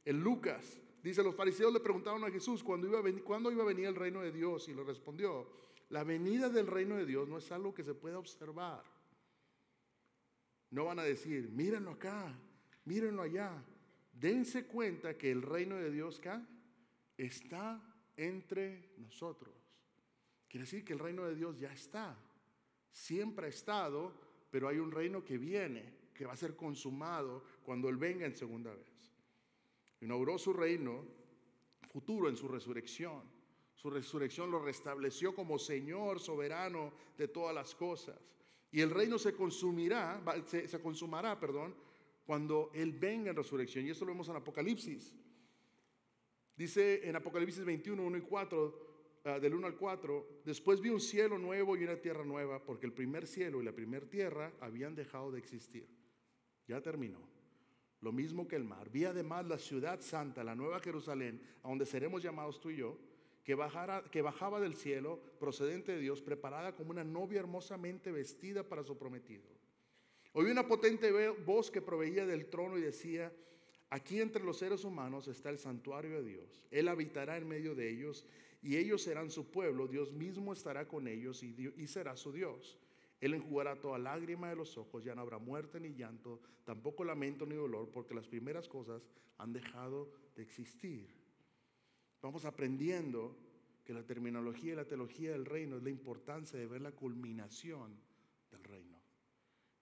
en 0.06 0.22
Lucas. 0.22 0.82
Dice, 1.02 1.24
los 1.24 1.36
fariseos 1.36 1.74
le 1.74 1.80
preguntaron 1.80 2.24
a 2.24 2.32
Jesús 2.32 2.64
¿cuándo 2.64 2.88
iba 2.88 3.00
a, 3.00 3.02
venir, 3.02 3.24
¿cuándo 3.24 3.52
iba 3.52 3.64
a 3.64 3.68
venir 3.68 3.86
el 3.88 3.96
reino 3.96 4.22
de 4.22 4.32
Dios? 4.32 4.68
Y 4.70 4.74
le 4.74 4.84
respondió, 4.84 5.48
la 5.90 6.04
venida 6.04 6.50
del 6.50 6.68
reino 6.68 6.96
de 6.96 7.06
Dios 7.06 7.28
no 7.28 7.38
es 7.38 7.52
algo 7.52 7.74
que 7.74 7.84
se 7.84 7.94
pueda 7.94 8.18
observar. 8.18 8.84
No 10.72 10.86
van 10.86 11.00
a 11.00 11.04
decir, 11.04 11.50
mírenlo 11.50 11.92
acá, 11.92 12.34
mírenlo 12.86 13.22
allá. 13.22 13.64
Dense 14.12 14.66
cuenta 14.66 15.18
que 15.18 15.32
el 15.32 15.42
reino 15.42 15.76
de 15.76 15.92
Dios 15.92 16.20
acá 16.20 16.48
está 17.18 17.82
entre 18.18 18.94
nosotros. 18.98 19.54
Quiere 20.48 20.66
decir 20.66 20.84
que 20.86 20.94
el 20.94 21.00
reino 21.00 21.26
de 21.26 21.36
Dios 21.36 21.60
ya 21.60 21.72
está. 21.72 22.18
Siempre 22.92 23.48
ha 23.48 23.50
estado, 23.50 24.14
pero 24.52 24.68
hay 24.68 24.78
un 24.78 24.92
reino 24.92 25.24
que 25.24 25.38
viene, 25.38 25.94
que 26.14 26.26
va 26.26 26.34
a 26.34 26.38
ser 26.38 26.56
consumado 26.56 27.44
cuando 27.64 27.90
Él 27.90 27.98
venga 27.98 28.26
en 28.26 28.36
segunda 28.36 28.74
vez. 28.74 29.12
Inauguró 30.02 30.38
su 30.38 30.54
reino 30.54 31.06
futuro 31.90 32.30
en 32.30 32.36
su 32.36 32.48
resurrección. 32.48 33.33
Su 33.84 33.90
resurrección 33.90 34.50
lo 34.50 34.64
restableció 34.64 35.36
como 35.36 35.60
Señor 35.60 36.22
soberano 36.22 36.94
de 37.18 37.28
todas 37.28 37.54
las 37.54 37.76
cosas. 37.76 38.16
Y 38.72 38.80
el 38.80 38.90
reino 38.90 39.20
se 39.20 39.34
consumirá, 39.34 40.24
se, 40.46 40.80
consumará, 40.80 41.38
perdón, 41.38 41.76
cuando 42.26 42.72
Él 42.74 42.94
venga 42.94 43.32
en 43.32 43.36
resurrección. 43.36 43.86
Y 43.86 43.90
eso 43.90 44.06
lo 44.06 44.14
vemos 44.14 44.30
en 44.30 44.38
Apocalipsis. 44.38 45.14
Dice 46.56 47.06
en 47.10 47.18
Apocalipsis 47.18 47.66
21, 47.66 48.02
1 48.02 48.18
y 48.20 48.22
4, 48.22 48.88
ah, 49.26 49.40
del 49.42 49.54
1 49.54 49.68
al 49.68 49.76
4, 49.76 50.28
después 50.46 50.80
vi 50.80 50.88
un 50.88 51.02
cielo 51.02 51.38
nuevo 51.38 51.76
y 51.76 51.84
una 51.84 51.98
tierra 51.98 52.24
nueva, 52.24 52.64
porque 52.64 52.86
el 52.86 52.94
primer 52.94 53.28
cielo 53.28 53.62
y 53.62 53.66
la 53.66 53.74
primera 53.74 54.06
tierra 54.10 54.54
habían 54.62 54.96
dejado 54.96 55.30
de 55.30 55.40
existir. 55.40 55.90
Ya 56.70 56.80
terminó. 56.80 57.20
Lo 58.00 58.14
mismo 58.14 58.48
que 58.48 58.56
el 58.56 58.64
mar. 58.64 58.90
Vi 58.90 59.04
además 59.04 59.46
la 59.46 59.58
ciudad 59.58 60.00
santa, 60.00 60.42
la 60.42 60.56
nueva 60.56 60.80
Jerusalén, 60.80 61.42
a 61.64 61.68
donde 61.68 61.86
seremos 61.86 62.24
llamados 62.24 62.62
tú 62.62 62.70
y 62.70 62.78
yo, 62.78 62.98
que, 63.44 63.56
bajara, 63.56 64.04
que 64.12 64.22
bajaba 64.22 64.60
del 64.60 64.76
cielo, 64.76 65.20
procedente 65.40 65.92
de 65.92 66.00
Dios, 66.00 66.22
preparada 66.22 66.76
como 66.76 66.92
una 66.92 67.04
novia 67.04 67.40
hermosamente 67.40 68.12
vestida 68.12 68.64
para 68.64 68.84
su 68.84 68.98
prometido. 68.98 69.44
Oí 70.34 70.50
una 70.50 70.68
potente 70.68 71.12
voz 71.46 71.70
que 71.70 71.82
proveía 71.82 72.26
del 72.26 72.48
trono 72.48 72.78
y 72.78 72.82
decía, 72.82 73.32
aquí 73.90 74.20
entre 74.20 74.44
los 74.44 74.58
seres 74.58 74.84
humanos 74.84 75.28
está 75.28 75.50
el 75.50 75.60
santuario 75.60 76.24
de 76.24 76.30
Dios. 76.30 76.64
Él 76.72 76.88
habitará 76.88 77.38
en 77.38 77.48
medio 77.48 77.76
de 77.76 77.90
ellos 77.90 78.26
y 78.62 78.78
ellos 78.78 79.04
serán 79.04 79.30
su 79.30 79.52
pueblo. 79.52 79.88
Dios 79.88 80.12
mismo 80.12 80.54
estará 80.54 80.88
con 80.88 81.08
ellos 81.08 81.44
y, 81.44 81.56
y 81.76 81.88
será 81.88 82.16
su 82.16 82.32
Dios. 82.32 82.80
Él 83.20 83.36
enjugará 83.36 83.80
toda 83.80 84.00
lágrima 84.00 84.50
de 84.50 84.56
los 84.56 84.78
ojos, 84.78 85.04
ya 85.04 85.16
no 85.16 85.22
habrá 85.22 85.38
muerte 85.38 85.80
ni 85.80 85.94
llanto, 85.94 86.42
tampoco 86.66 87.06
lamento 87.06 87.46
ni 87.46 87.56
dolor, 87.56 87.90
porque 87.90 88.14
las 88.14 88.28
primeras 88.28 88.68
cosas 88.68 89.08
han 89.38 89.54
dejado 89.54 90.12
de 90.36 90.44
existir. 90.44 91.23
Vamos 92.24 92.46
aprendiendo 92.46 93.36
que 93.84 93.94
la 93.94 94.02
terminología 94.02 94.72
y 94.72 94.76
la 94.78 94.88
teología 94.88 95.34
del 95.34 95.46
reino 95.46 95.76
es 95.76 95.84
la 95.84 95.90
importancia 95.90 96.58
de 96.58 96.66
ver 96.66 96.82
la 96.82 96.94
culminación 96.94 98.00
del 98.50 98.64
reino. 98.64 98.98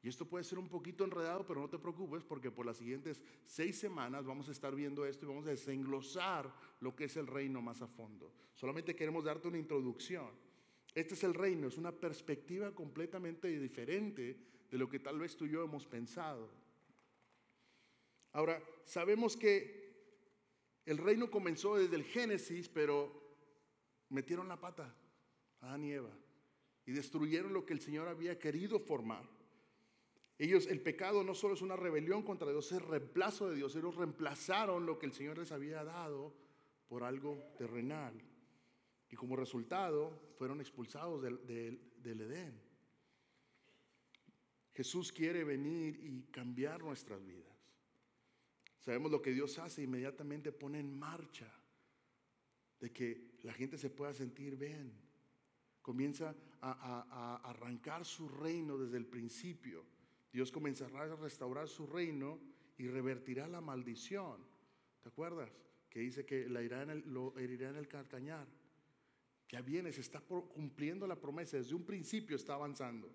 Y 0.02 0.10
esto 0.10 0.26
puede 0.26 0.44
ser 0.44 0.58
un 0.58 0.68
poquito 0.68 1.04
enredado, 1.04 1.46
pero 1.46 1.62
no 1.62 1.70
te 1.70 1.78
preocupes 1.78 2.24
porque 2.24 2.50
por 2.50 2.66
las 2.66 2.78
siguientes 2.78 3.22
seis 3.46 3.78
semanas 3.78 4.26
vamos 4.26 4.50
a 4.50 4.54
estar 4.54 4.74
viendo 4.74 5.06
esto 5.06 5.26
y 5.26 5.30
vamos 5.30 5.46
a 5.46 5.52
desenglosar 5.52 6.52
lo 6.80 6.96
que 6.96 7.04
es 7.04 7.16
el 7.16 7.28
reino 7.28 7.62
más 7.62 7.84
a 7.84 7.88
fondo. 7.88 8.34
Solamente 8.56 8.96
queremos 8.96 9.24
darte 9.24 9.48
una 9.48 9.60
introducción. 9.60 10.32
Este 10.96 11.14
es 11.14 11.24
el 11.24 11.36
reino, 11.36 11.68
es 11.68 11.78
una 11.78 11.92
perspectiva 11.92 12.74
completamente 12.74 13.48
diferente 13.50 14.36
de 14.72 14.78
lo 14.80 14.90
que 14.90 14.98
tal 14.98 15.20
vez 15.20 15.38
tú 15.38 15.46
y 15.46 15.52
yo 15.52 15.64
hemos 15.64 15.86
pensado. 15.86 16.50
Ahora, 18.34 18.64
sabemos 18.84 19.38
que 19.38 19.81
el 20.86 20.98
reino 20.98 21.30
comenzó 21.30 21.78
desde 21.78 21.96
el 21.96 22.04
Génesis, 22.04 22.70
pero 22.70 23.22
metieron 24.10 24.48
la 24.48 24.60
pata 24.60 24.96
a 25.62 25.68
Adán 25.68 25.84
y 25.84 25.92
Eva 25.92 26.12
y 26.86 26.92
destruyeron 26.92 27.54
lo 27.54 27.66
que 27.66 27.74
el 27.74 27.80
Señor 27.80 28.08
había 28.08 28.40
querido 28.40 28.80
formar. 28.80 29.28
Ellos, 30.38 30.66
el 30.68 30.82
pecado 30.82 31.24
no 31.24 31.36
solo 31.36 31.54
es 31.54 31.62
una 31.62 31.76
rebelión 31.76 32.24
contra 32.24 32.50
Dios, 32.50 32.72
es 32.72 32.82
reemplazo 32.82 33.50
de 33.50 33.56
Dios. 33.56 33.76
Ellos 33.76 33.96
reemplazaron 33.96 34.88
lo 34.88 34.98
que 34.98 35.06
el 35.06 35.14
Señor 35.14 35.38
les 35.38 35.52
había 35.52 35.84
dado 35.84 36.34
por 36.88 37.04
algo 37.04 37.38
terrenal. 37.58 38.20
Y 39.10 39.16
como 39.16 39.36
resultado 39.36 40.34
fueron 40.38 40.60
expulsados 40.60 41.22
del, 41.22 41.46
del, 41.98 42.22
Edén. 42.22 42.60
Jesús 44.74 45.12
quiere 45.12 45.44
venir 45.44 46.00
y 46.02 46.24
cambiar 46.32 46.82
nuestras 46.84 47.24
vidas. 47.24 47.51
Sabemos 48.82 49.12
lo 49.12 49.22
que 49.22 49.32
Dios 49.32 49.60
hace, 49.60 49.84
inmediatamente 49.84 50.52
pone 50.52 50.80
en 50.80 50.98
marcha 50.98 51.48
de 52.80 52.92
que 52.92 53.38
la 53.44 53.54
gente 53.54 53.78
se 53.78 53.92
pueda 53.92 54.14
sentir 54.14 54.58
bien. 54.58 54.92
Comienza 55.84 56.36
a, 56.62 57.42
arrancar 57.44 58.06
su 58.06 58.28
reino 58.28 58.78
desde 58.78 58.98
el 58.98 59.06
principio. 59.06 59.86
Dios 60.34 60.52
comenzará 60.52 61.04
a 61.04 61.16
restaurar 61.16 61.68
su 61.68 61.86
reino 61.86 62.40
y 62.78 62.88
revertirá 62.88 63.48
la 63.48 63.62
maldición. 63.62 64.44
¿Te 65.02 65.10
acuerdas? 65.10 65.52
Que 65.90 66.00
dice 66.00 66.26
que 66.26 66.50
la 66.50 66.64
irá 66.64 66.82
en 66.82 66.90
el, 66.90 67.14
lo 67.14 67.38
herirá 67.38 67.70
en 67.70 67.76
el 67.76 67.88
calcañar. 67.88 68.48
Ya 69.50 69.62
viene, 69.62 69.92
se 69.92 70.02
está 70.02 70.22
cumpliendo 70.22 71.06
la 71.06 71.20
promesa, 71.20 71.58
desde 71.58 71.76
un 71.76 71.86
principio 71.86 72.36
está 72.36 72.56
avanzando. 72.56 73.14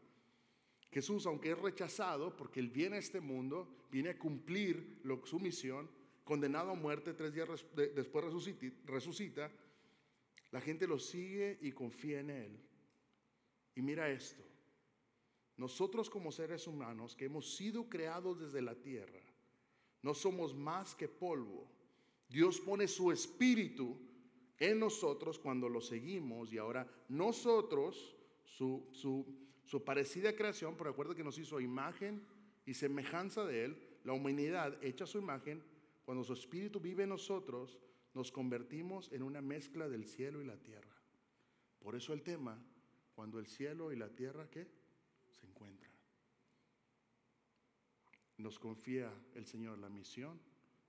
Jesús, 0.90 1.26
aunque 1.26 1.50
es 1.50 1.58
rechazado, 1.58 2.36
porque 2.36 2.60
Él 2.60 2.70
viene 2.70 2.96
a 2.96 3.00
este 3.00 3.20
mundo, 3.20 3.68
viene 3.90 4.10
a 4.10 4.18
cumplir 4.18 5.00
su 5.24 5.38
misión, 5.38 5.90
condenado 6.24 6.70
a 6.70 6.74
muerte, 6.74 7.14
tres 7.14 7.32
días 7.32 7.48
después 7.74 8.24
resucita, 8.86 9.50
la 10.50 10.60
gente 10.60 10.86
lo 10.86 10.98
sigue 10.98 11.58
y 11.60 11.72
confía 11.72 12.20
en 12.20 12.30
Él. 12.30 12.60
Y 13.74 13.82
mira 13.82 14.10
esto, 14.10 14.42
nosotros 15.56 16.08
como 16.08 16.32
seres 16.32 16.66
humanos 16.66 17.14
que 17.14 17.26
hemos 17.26 17.56
sido 17.56 17.88
creados 17.88 18.40
desde 18.40 18.62
la 18.62 18.74
tierra, 18.74 19.20
no 20.02 20.14
somos 20.14 20.54
más 20.54 20.94
que 20.94 21.08
polvo. 21.08 21.68
Dios 22.28 22.60
pone 22.60 22.88
su 22.88 23.12
espíritu 23.12 23.96
en 24.58 24.78
nosotros 24.78 25.38
cuando 25.38 25.68
lo 25.68 25.80
seguimos 25.80 26.52
y 26.52 26.58
ahora 26.58 26.88
nosotros, 27.08 28.16
su, 28.44 28.88
su, 28.92 29.26
parecida 29.85 30.35
creación, 30.35 30.76
pero 30.76 30.90
recuerda 30.90 31.14
que 31.14 31.25
nos 31.25 31.38
hizo 31.38 31.61
imagen 31.61 32.25
y 32.64 32.75
semejanza 32.75 33.44
de 33.44 33.64
Él, 33.64 33.82
la 34.04 34.12
humanidad 34.12 34.82
hecha 34.82 35.06
su 35.06 35.18
imagen, 35.18 35.62
cuando 36.04 36.23
su 36.23 36.32
espíritu 36.32 36.80
vive 36.80 37.02
en 37.02 37.08
nosotros, 37.08 37.78
nos 38.14 38.30
convertimos 38.30 39.12
en 39.12 39.23
una 39.23 39.42
mezcla 39.42 39.88
del 39.88 40.06
cielo 40.06 40.40
y 40.40 40.46
la 40.46 40.56
tierra. 40.56 40.96
Por 41.80 41.96
eso 41.96 42.12
el 42.12 42.23
tema, 42.23 42.58
cuando 43.14 43.38
el 43.38 43.46
cielo 43.46 43.92
y 43.92 43.96
la 43.96 44.08
tierra, 44.08 44.49
¿qué? 44.50 44.66
Se 45.32 45.46
encuentran. 45.46 45.92
Nos 48.38 48.58
confía 48.58 49.12
el 49.35 49.46
Señor 49.46 49.78
la 49.78 49.88
misión 49.88 50.40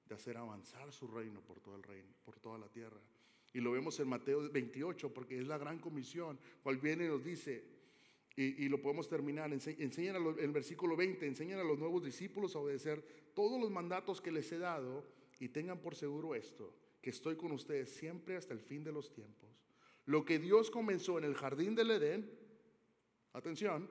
de 0.08 0.16
hacer 0.16 0.38
avanzar 0.38 0.92
su 0.92 1.08
reino 1.08 1.42
por 1.42 1.60
todo 1.60 1.76
el 1.76 1.84
reino, 1.84 2.14
por 2.24 2.40
toda 2.40 2.58
la 2.58 2.70
tierra. 2.70 3.02
Y 3.54 3.60
lo 3.60 3.72
vemos 3.72 4.00
en 4.00 4.08
Mateo 4.08 4.50
28 4.50 5.14
porque 5.14 5.40
es 5.40 5.48
la 5.48 5.58
gran 5.58 5.80
comisión, 5.80 6.40
cual 6.62 6.78
viene 6.78 7.06
y 7.06 7.08
nos 7.08 7.24
dice, 7.24 7.77
y, 8.40 8.70
lo 8.70 8.80
podemos 8.80 9.10
terminar, 9.10 9.52
enseñan 9.52 10.16
en 10.16 10.40
el 10.40 10.52
versículo 10.52 10.96
20, 10.96 11.26
enseñan 11.26 11.60
a 11.60 11.64
los 11.64 11.80
nuevos 11.80 12.04
discípulos 12.04 12.56
a 12.56 12.60
obedecer 12.60 13.04
todos 13.34 13.60
los 13.60 13.72
mandatos 13.72 14.22
que 14.22 14.32
les 14.32 14.52
he 14.52 14.60
dado 14.60 15.04
y 15.40 15.50
tengan 15.50 15.80
por 15.80 15.96
seguro 15.96 16.36
esto, 16.36 16.72
que 17.02 17.10
estoy 17.10 17.36
con 17.36 17.52
ustedes 17.52 17.96
siempre 17.96 18.38
hasta 18.38 18.54
el 18.54 18.60
fin 18.60 18.84
de 18.84 18.92
los 18.92 19.12
tiempos. 19.12 19.50
Lo 20.06 20.24
que 20.24 20.38
Dios 20.38 20.70
comenzó 20.70 21.18
en 21.18 21.24
el 21.24 21.34
jardín 21.34 21.74
del 21.74 21.90
Edén, 21.90 22.32
atención, 23.34 23.90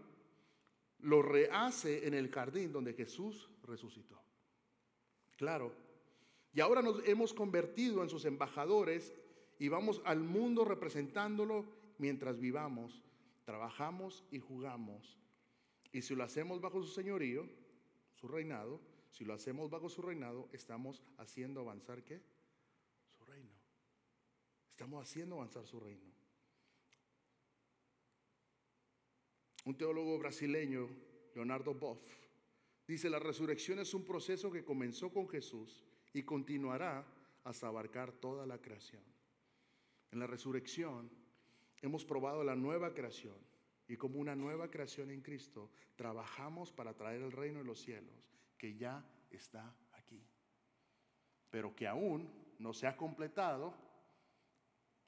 lo 1.01 1.23
rehace 1.23 2.07
en 2.07 2.15
el 2.15 2.29
jardín 2.29 2.73
donde 2.73 2.95
Jesús 2.95 3.51
resucitó. 3.65 4.23
Claro. 5.37 5.75
Y 6.53 6.61
ahora 6.61 6.83
nos 6.83 7.07
hemos 7.07 7.35
convertido 7.35 8.01
en 8.05 8.09
sus 8.09 8.25
embajadores 8.25 9.13
y 9.59 9.67
vamos 9.67 10.01
al 10.05 10.21
mundo 10.21 10.65
representándolo 10.65 11.67
mientras 11.99 12.39
vivamos, 12.39 13.03
trabajamos 13.47 14.25
y 14.31 14.41
jugamos. 14.41 15.19
Y 15.93 16.03
si 16.03 16.15
lo 16.15 16.25
hacemos 16.25 16.61
bajo 16.61 16.83
su 16.83 16.89
señorío, 16.89 17.49
su 18.13 18.29
reinado, 18.29 18.81
si 19.09 19.25
lo 19.25 19.33
hacemos 19.33 19.71
bajo 19.71 19.89
su 19.89 20.03
reinado, 20.03 20.49
estamos 20.53 21.03
haciendo 21.17 21.61
avanzar 21.61 22.03
qué? 22.03 22.21
Su 23.17 23.25
reino. 23.25 23.53
Estamos 24.73 25.01
haciendo 25.01 25.37
avanzar 25.37 25.65
su 25.65 25.81
reino. 25.81 26.13
Un 29.65 29.79
teólogo 29.79 30.19
brasileño, 30.19 30.89
Leonardo 31.35 31.73
Boff, 31.73 32.05
dice, 32.87 33.09
la 33.09 33.19
resurrección 33.19 33.79
es 33.79 33.95
un 33.95 34.05
proceso 34.05 34.51
que 34.51 34.65
comenzó 34.65 35.13
con 35.13 35.29
Jesús 35.29 35.85
y 36.13 36.25
continuará 36.25 37.07
hasta 37.45 37.69
abarcar 37.69 38.13
toda 38.13 38.45
la 38.45 38.59
creación. 38.61 39.03
En 40.11 40.19
la 40.19 40.27
resurrección 40.27 41.11
hemos 41.89 42.05
probado 42.05 42.45
la 42.45 42.57
nueva 42.57 42.93
creación 42.95 43.37
y 43.89 43.97
como 43.97 44.19
una 44.19 44.35
nueva 44.35 44.71
creación 44.71 45.11
en 45.11 45.21
Cristo 45.21 45.71
trabajamos 45.95 46.73
para 46.73 46.95
traer 46.95 47.23
el 47.23 47.33
reino 47.33 47.61
de 47.61 47.65
los 47.65 47.81
cielos 47.81 48.31
que 48.59 48.77
ya 48.77 49.05
está 49.31 49.75
aquí, 49.93 50.23
pero 51.51 51.75
que 51.75 51.87
aún 51.87 52.29
no 52.59 52.73
se 52.73 52.87
ha 52.87 52.97
completado 52.97 53.75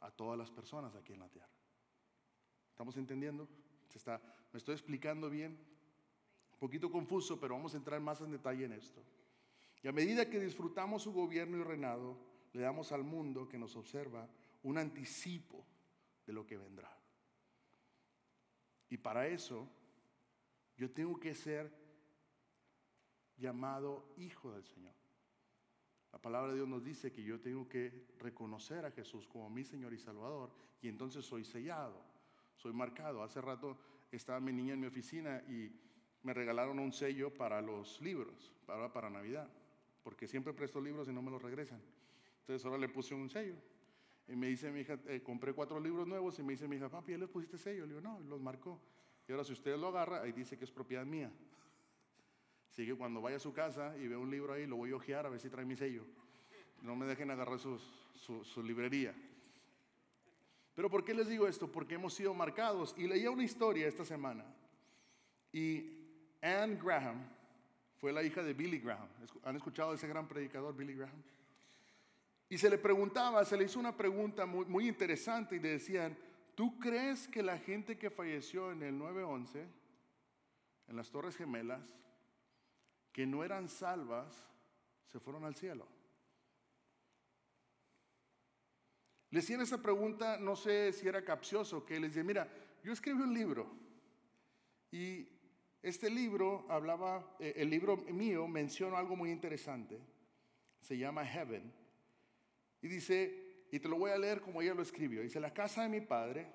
a 0.00 0.10
todas 0.10 0.38
las 0.38 0.50
personas 0.50 0.94
aquí 0.94 1.12
en 1.12 1.20
la 1.20 1.28
tierra. 1.28 1.48
¿Estamos 2.70 2.96
entendiendo? 2.96 3.48
¿Se 3.88 3.98
está, 3.98 4.20
¿Me 4.52 4.58
estoy 4.58 4.74
explicando 4.74 5.28
bien? 5.28 5.58
Un 6.52 6.58
poquito 6.58 6.90
confuso, 6.90 7.40
pero 7.40 7.54
vamos 7.54 7.74
a 7.74 7.78
entrar 7.78 8.00
más 8.00 8.20
en 8.20 8.30
detalle 8.30 8.64
en 8.64 8.72
esto. 8.72 9.02
Y 9.82 9.88
a 9.88 9.92
medida 9.92 10.28
que 10.28 10.40
disfrutamos 10.40 11.02
su 11.02 11.12
gobierno 11.12 11.56
y 11.56 11.62
reinado, 11.62 12.16
le 12.52 12.62
damos 12.62 12.92
al 12.92 13.04
mundo 13.04 13.48
que 13.48 13.58
nos 13.58 13.76
observa 13.76 14.28
un 14.62 14.78
anticipo 14.78 15.64
de 16.28 16.34
lo 16.34 16.46
que 16.46 16.58
vendrá. 16.58 16.94
Y 18.90 18.98
para 18.98 19.26
eso 19.26 19.66
yo 20.76 20.90
tengo 20.90 21.18
que 21.18 21.34
ser 21.34 21.72
llamado 23.38 24.12
hijo 24.18 24.52
del 24.52 24.62
Señor. 24.62 24.92
La 26.12 26.20
palabra 26.20 26.50
de 26.50 26.56
Dios 26.56 26.68
nos 26.68 26.84
dice 26.84 27.10
que 27.10 27.22
yo 27.22 27.40
tengo 27.40 27.66
que 27.66 28.08
reconocer 28.18 28.84
a 28.84 28.90
Jesús 28.90 29.26
como 29.26 29.48
mi 29.48 29.64
Señor 29.64 29.94
y 29.94 29.98
Salvador 29.98 30.50
y 30.82 30.88
entonces 30.88 31.24
soy 31.24 31.44
sellado, 31.44 32.04
soy 32.56 32.74
marcado. 32.74 33.22
Hace 33.22 33.40
rato 33.40 33.78
estaba 34.12 34.38
mi 34.38 34.52
niña 34.52 34.74
en 34.74 34.80
mi 34.80 34.86
oficina 34.86 35.42
y 35.48 35.72
me 36.24 36.34
regalaron 36.34 36.78
un 36.78 36.92
sello 36.92 37.32
para 37.32 37.62
los 37.62 38.02
libros, 38.02 38.54
para, 38.66 38.92
para 38.92 39.08
Navidad, 39.08 39.48
porque 40.02 40.26
siempre 40.26 40.52
presto 40.52 40.78
libros 40.78 41.08
y 41.08 41.12
no 41.12 41.22
me 41.22 41.30
los 41.30 41.40
regresan. 41.40 41.80
Entonces 42.40 42.66
ahora 42.66 42.76
le 42.76 42.90
puse 42.90 43.14
un 43.14 43.30
sello. 43.30 43.56
Y 44.28 44.36
me 44.36 44.46
dice 44.46 44.70
mi 44.70 44.80
hija, 44.80 44.98
eh, 45.06 45.22
compré 45.22 45.52
cuatro 45.54 45.80
libros 45.80 46.06
nuevos 46.06 46.38
y 46.38 46.42
me 46.42 46.52
dice 46.52 46.68
mi 46.68 46.76
hija, 46.76 46.88
papi, 46.88 47.12
¿ya 47.12 47.18
les 47.18 47.28
pusiste 47.28 47.56
sello? 47.56 47.86
Le 47.86 47.94
digo, 47.94 48.00
no, 48.00 48.20
los 48.20 48.40
marcó. 48.40 48.78
Y 49.26 49.32
ahora 49.32 49.44
si 49.44 49.52
usted 49.52 49.76
lo 49.76 49.88
agarra, 49.88 50.22
ahí 50.22 50.32
dice 50.32 50.58
que 50.58 50.64
es 50.64 50.70
propiedad 50.70 51.06
mía. 51.06 51.30
Así 52.70 52.86
que 52.86 52.94
cuando 52.94 53.20
vaya 53.20 53.36
a 53.36 53.40
su 53.40 53.52
casa 53.52 53.96
y 53.96 54.06
vea 54.06 54.18
un 54.18 54.30
libro 54.30 54.52
ahí, 54.52 54.66
lo 54.66 54.76
voy 54.76 54.92
a 54.92 54.96
ojear 54.96 55.26
a 55.26 55.30
ver 55.30 55.40
si 55.40 55.48
trae 55.48 55.64
mi 55.64 55.76
sello. 55.76 56.04
No 56.82 56.94
me 56.94 57.06
dejen 57.06 57.30
agarrar 57.30 57.58
su, 57.58 57.78
su 58.44 58.62
librería. 58.62 59.14
Pero 60.74 60.88
¿por 60.88 61.04
qué 61.04 61.12
les 61.12 61.26
digo 61.26 61.48
esto? 61.48 61.72
Porque 61.72 61.96
hemos 61.96 62.14
sido 62.14 62.32
marcados. 62.34 62.94
Y 62.96 63.08
leía 63.08 63.30
una 63.30 63.42
historia 63.42 63.88
esta 63.88 64.04
semana. 64.04 64.44
Y 65.52 65.90
Anne 66.40 66.78
Graham 66.80 67.16
fue 67.96 68.12
la 68.12 68.22
hija 68.22 68.42
de 68.42 68.54
Billy 68.54 68.78
Graham. 68.78 69.08
¿Han 69.44 69.56
escuchado 69.56 69.92
ese 69.94 70.06
gran 70.06 70.28
predicador 70.28 70.76
Billy 70.76 70.94
Graham? 70.94 71.20
Y 72.48 72.56
se 72.56 72.70
le 72.70 72.78
preguntaba, 72.78 73.44
se 73.44 73.56
le 73.56 73.64
hizo 73.64 73.78
una 73.78 73.96
pregunta 73.96 74.46
muy, 74.46 74.88
interesante 74.88 75.56
y 75.56 75.60
le 75.60 75.70
decían, 75.70 76.16
¿tú 76.54 76.78
crees 76.78 77.28
que 77.28 77.42
la 77.42 77.58
gente 77.58 77.98
que 77.98 78.10
falleció 78.10 78.72
en 78.72 78.82
el 78.82 78.98
9-11, 78.98 79.66
en 80.88 80.96
las 80.96 81.10
Torres 81.10 81.36
Gemelas, 81.36 81.94
que 83.12 83.26
no 83.26 83.44
eran 83.44 83.68
salvas, 83.68 84.46
se 85.06 85.20
fueron 85.20 85.44
al 85.44 85.56
cielo? 85.56 85.86
Le 89.30 89.40
hacían 89.40 89.60
esa 89.60 89.82
pregunta, 89.82 90.38
no 90.38 90.56
sé 90.56 90.92
si 90.94 91.06
era 91.06 91.22
capcioso, 91.22 91.84
que 91.84 92.00
les 92.00 92.14
decía, 92.14 92.24
mira, 92.24 92.48
yo 92.82 92.94
escribí 92.94 93.20
un 93.20 93.34
libro 93.34 93.70
y 94.90 95.28
este 95.82 96.08
libro 96.08 96.64
hablaba, 96.70 97.36
eh, 97.38 97.52
el 97.56 97.68
libro 97.68 97.98
mío 97.98 98.48
menciona 98.48 98.98
algo 98.98 99.16
muy 99.16 99.30
interesante, 99.30 100.00
se 100.80 100.96
llama 100.96 101.26
Heaven, 101.26 101.70
y 102.80 102.88
dice, 102.88 103.66
y 103.70 103.78
te 103.78 103.88
lo 103.88 103.98
voy 103.98 104.10
a 104.10 104.18
leer 104.18 104.40
como 104.40 104.62
ella 104.62 104.74
lo 104.74 104.82
escribió, 104.82 105.22
dice, 105.22 105.40
la 105.40 105.52
casa 105.52 105.82
de 105.82 105.88
mi 105.88 106.00
padre, 106.00 106.46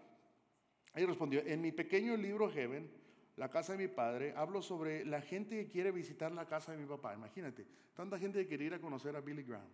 ella 0.94 1.08
respondió, 1.08 1.42
en 1.46 1.62
mi 1.62 1.72
pequeño 1.72 2.16
libro 2.16 2.52
Heaven, 2.52 2.90
la 3.36 3.50
casa 3.50 3.74
de 3.74 3.88
mi 3.88 3.94
padre, 3.94 4.34
hablo 4.36 4.62
sobre 4.62 5.06
la 5.06 5.22
gente 5.22 5.56
que 5.56 5.72
quiere 5.72 5.92
visitar 5.92 6.32
la 6.32 6.48
casa 6.48 6.72
de 6.72 6.78
mi 6.78 6.86
papá, 6.86 7.14
imagínate, 7.14 7.66
tanta 7.94 8.20
gente 8.20 8.40
que 8.40 8.48
quiere 8.48 8.66
ir 8.66 8.74
a 8.74 8.80
conocer 8.80 9.16
a 9.16 9.22
Billy 9.22 9.44
Graham, 9.44 9.70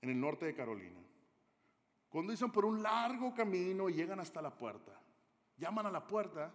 en 0.00 0.10
el 0.10 0.20
norte 0.20 0.46
de 0.46 0.54
Carolina. 0.54 1.00
Conducen 2.08 2.50
por 2.50 2.64
un 2.64 2.82
largo 2.82 3.34
camino 3.34 3.88
y 3.88 3.94
llegan 3.94 4.20
hasta 4.20 4.40
la 4.40 4.56
puerta. 4.56 4.92
Llaman 5.58 5.86
a 5.86 5.90
la 5.90 6.06
puerta 6.06 6.52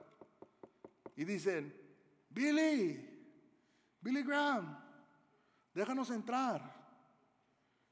y 1.15 1.25
dicen, 1.25 1.71
Billy, 2.29 3.07
Billy 4.00 4.24
Graham, 4.24 4.77
déjanos 5.74 6.10
entrar. 6.12 6.80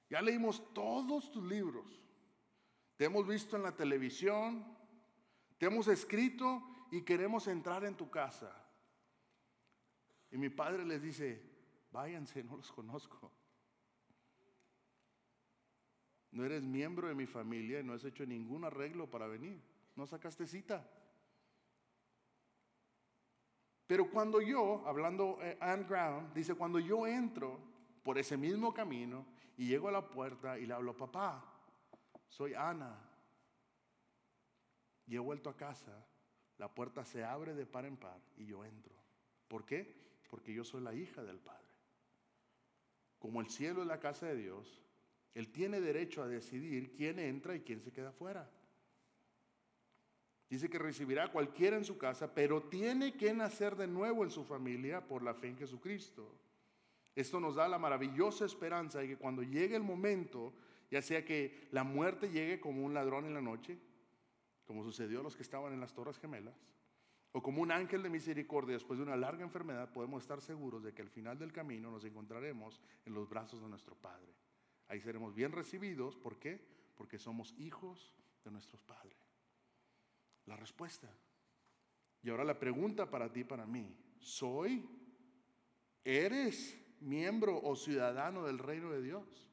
Ya 0.10 0.22
leímos 0.22 0.74
todos 0.74 1.32
tus 1.32 1.44
libros. 1.44 1.86
Te 2.96 3.06
hemos 3.06 3.28
visto 3.28 3.56
en 3.56 3.64
la 3.64 3.76
televisión, 3.76 4.66
te 5.58 5.68
hemos 5.68 5.88
escrito 5.88 6.64
y 6.92 7.04
queremos 7.04 7.48
entrar 7.48 7.86
en 7.86 7.96
tu 7.96 8.10
casa. 8.10 8.54
Y 10.32 10.38
mi 10.38 10.50
padre 10.50 10.86
les 10.86 11.02
dice, 11.02 11.42
váyanse, 11.92 12.44
no 12.44 12.58
los 12.58 12.72
conozco. 12.72 13.32
No 16.32 16.46
eres 16.46 16.64
miembro 16.64 17.08
de 17.08 17.16
mi 17.16 17.26
familia 17.26 17.80
y 17.80 17.84
no 17.84 17.94
has 17.94 18.04
hecho 18.04 18.26
ningún 18.26 18.64
arreglo 18.64 19.10
para 19.10 19.28
venir. 19.28 19.62
No 19.96 20.06
sacaste 20.06 20.46
cita. 20.46 20.88
Pero 23.88 24.12
cuando 24.12 24.40
yo, 24.40 24.84
hablando 24.86 25.40
eh, 25.42 25.58
Anne 25.60 25.84
Brown, 25.84 26.32
dice, 26.34 26.54
cuando 26.54 26.80
yo 26.80 27.08
entro 27.08 27.60
por 28.10 28.18
ese 28.18 28.38
mismo 28.38 28.74
camino 28.74 29.24
y 29.56 29.68
llego 29.68 29.88
a 29.88 29.92
la 29.92 30.10
puerta 30.10 30.58
y 30.58 30.66
le 30.66 30.74
hablo, 30.74 30.98
papá, 30.98 31.46
soy 32.28 32.56
Ana. 32.56 33.00
Y 35.06 35.16
he 35.16 35.20
vuelto 35.20 35.48
a 35.48 35.56
casa, 35.56 36.08
la 36.58 36.74
puerta 36.74 37.06
se 37.06 37.24
abre 37.24 37.54
de 37.54 37.68
par 37.68 37.86
en 37.86 37.98
par 37.98 38.20
y 38.36 38.48
yo 38.48 38.66
entro. 38.66 38.96
¿Por 39.48 39.64
qué? 39.64 39.96
Porque 40.28 40.52
yo 40.52 40.64
soy 40.64 40.82
la 40.82 40.96
hija 40.96 41.22
del 41.22 41.38
Padre. 41.38 41.68
Como 43.20 43.42
el 43.42 43.50
cielo 43.52 43.84
es 43.84 43.88
la 43.88 44.00
casa 44.00 44.26
de 44.26 44.38
Dios, 44.38 44.82
él 45.36 45.52
tiene 45.52 45.80
derecho 45.80 46.24
a 46.24 46.28
decidir 46.28 46.96
quién 46.96 47.20
entra 47.20 47.56
y 47.56 47.60
quién 47.60 47.80
se 47.80 47.92
queda 47.92 48.12
fuera. 48.12 48.50
Dice 50.50 50.68
que 50.68 50.80
recibirá 50.80 51.26
a 51.26 51.32
cualquiera 51.32 51.78
en 51.78 51.86
su 51.86 52.00
casa, 52.00 52.34
pero 52.34 52.64
tiene 52.64 53.16
que 53.16 53.36
nacer 53.36 53.76
de 53.76 53.86
nuevo 53.86 54.24
en 54.24 54.32
su 54.32 54.44
familia 54.44 55.08
por 55.08 55.22
la 55.22 55.36
fe 55.36 55.50
en 55.50 55.58
Jesucristo. 55.58 56.49
Esto 57.16 57.40
nos 57.40 57.56
da 57.56 57.68
la 57.68 57.80
maravillosa 57.80 58.46
esperanza 58.46 59.00
de 59.00 59.08
que 59.08 59.18
cuando 59.18 59.44
llegue 59.44 59.76
el 59.76 59.84
momento, 59.84 60.54
ya 60.90 61.02
sea 61.02 61.26
que 61.26 61.68
la 61.72 61.84
muerte 61.84 62.30
llegue 62.30 62.60
como 62.60 62.84
un 62.84 62.94
ladrón 62.94 63.26
en 63.26 63.34
la 63.34 63.42
noche, 63.42 63.78
como 64.66 64.84
sucedió 64.84 65.20
a 65.20 65.24
los 65.24 65.36
que 65.36 65.44
estaban 65.44 65.74
en 65.74 65.80
las 65.80 65.94
Torres 65.94 66.20
Gemelas, 66.20 66.56
o 67.32 67.44
como 67.44 67.62
un 67.62 67.72
ángel 67.72 68.02
de 68.02 68.10
misericordia 68.10 68.74
después 68.74 68.98
de 68.98 69.04
una 69.04 69.16
larga 69.16 69.44
enfermedad, 69.44 69.92
podemos 69.92 70.24
estar 70.24 70.42
seguros 70.42 70.84
de 70.84 70.94
que 70.94 71.02
al 71.02 71.10
final 71.10 71.38
del 71.38 71.52
camino 71.52 71.92
nos 71.92 72.04
encontraremos 72.06 72.80
en 73.06 73.14
los 73.14 73.30
brazos 73.30 73.62
de 73.62 73.70
nuestro 73.70 73.96
Padre. 73.96 74.34
Ahí 74.90 75.00
seremos 75.00 75.36
bien 75.36 75.52
recibidos. 75.52 76.18
¿Por 76.18 76.40
qué? 76.40 76.60
Porque 76.96 77.20
somos 77.20 77.54
hijos 77.60 78.16
de 78.44 78.52
nuestros 78.52 78.82
padres. 78.84 79.18
La 80.46 80.56
respuesta. 80.56 81.08
Y 82.24 82.30
ahora 82.30 82.44
la 82.44 82.60
pregunta 82.60 83.10
para 83.10 83.32
ti, 83.32 83.44
para 83.44 83.66
mí. 83.66 83.96
¿Soy? 84.20 84.84
¿Eres 86.04 86.76
miembro 87.02 87.60
o 87.62 87.76
ciudadano 87.76 88.46
del 88.46 88.60
reino 88.60 88.92
de 88.92 89.02
Dios? 89.02 89.50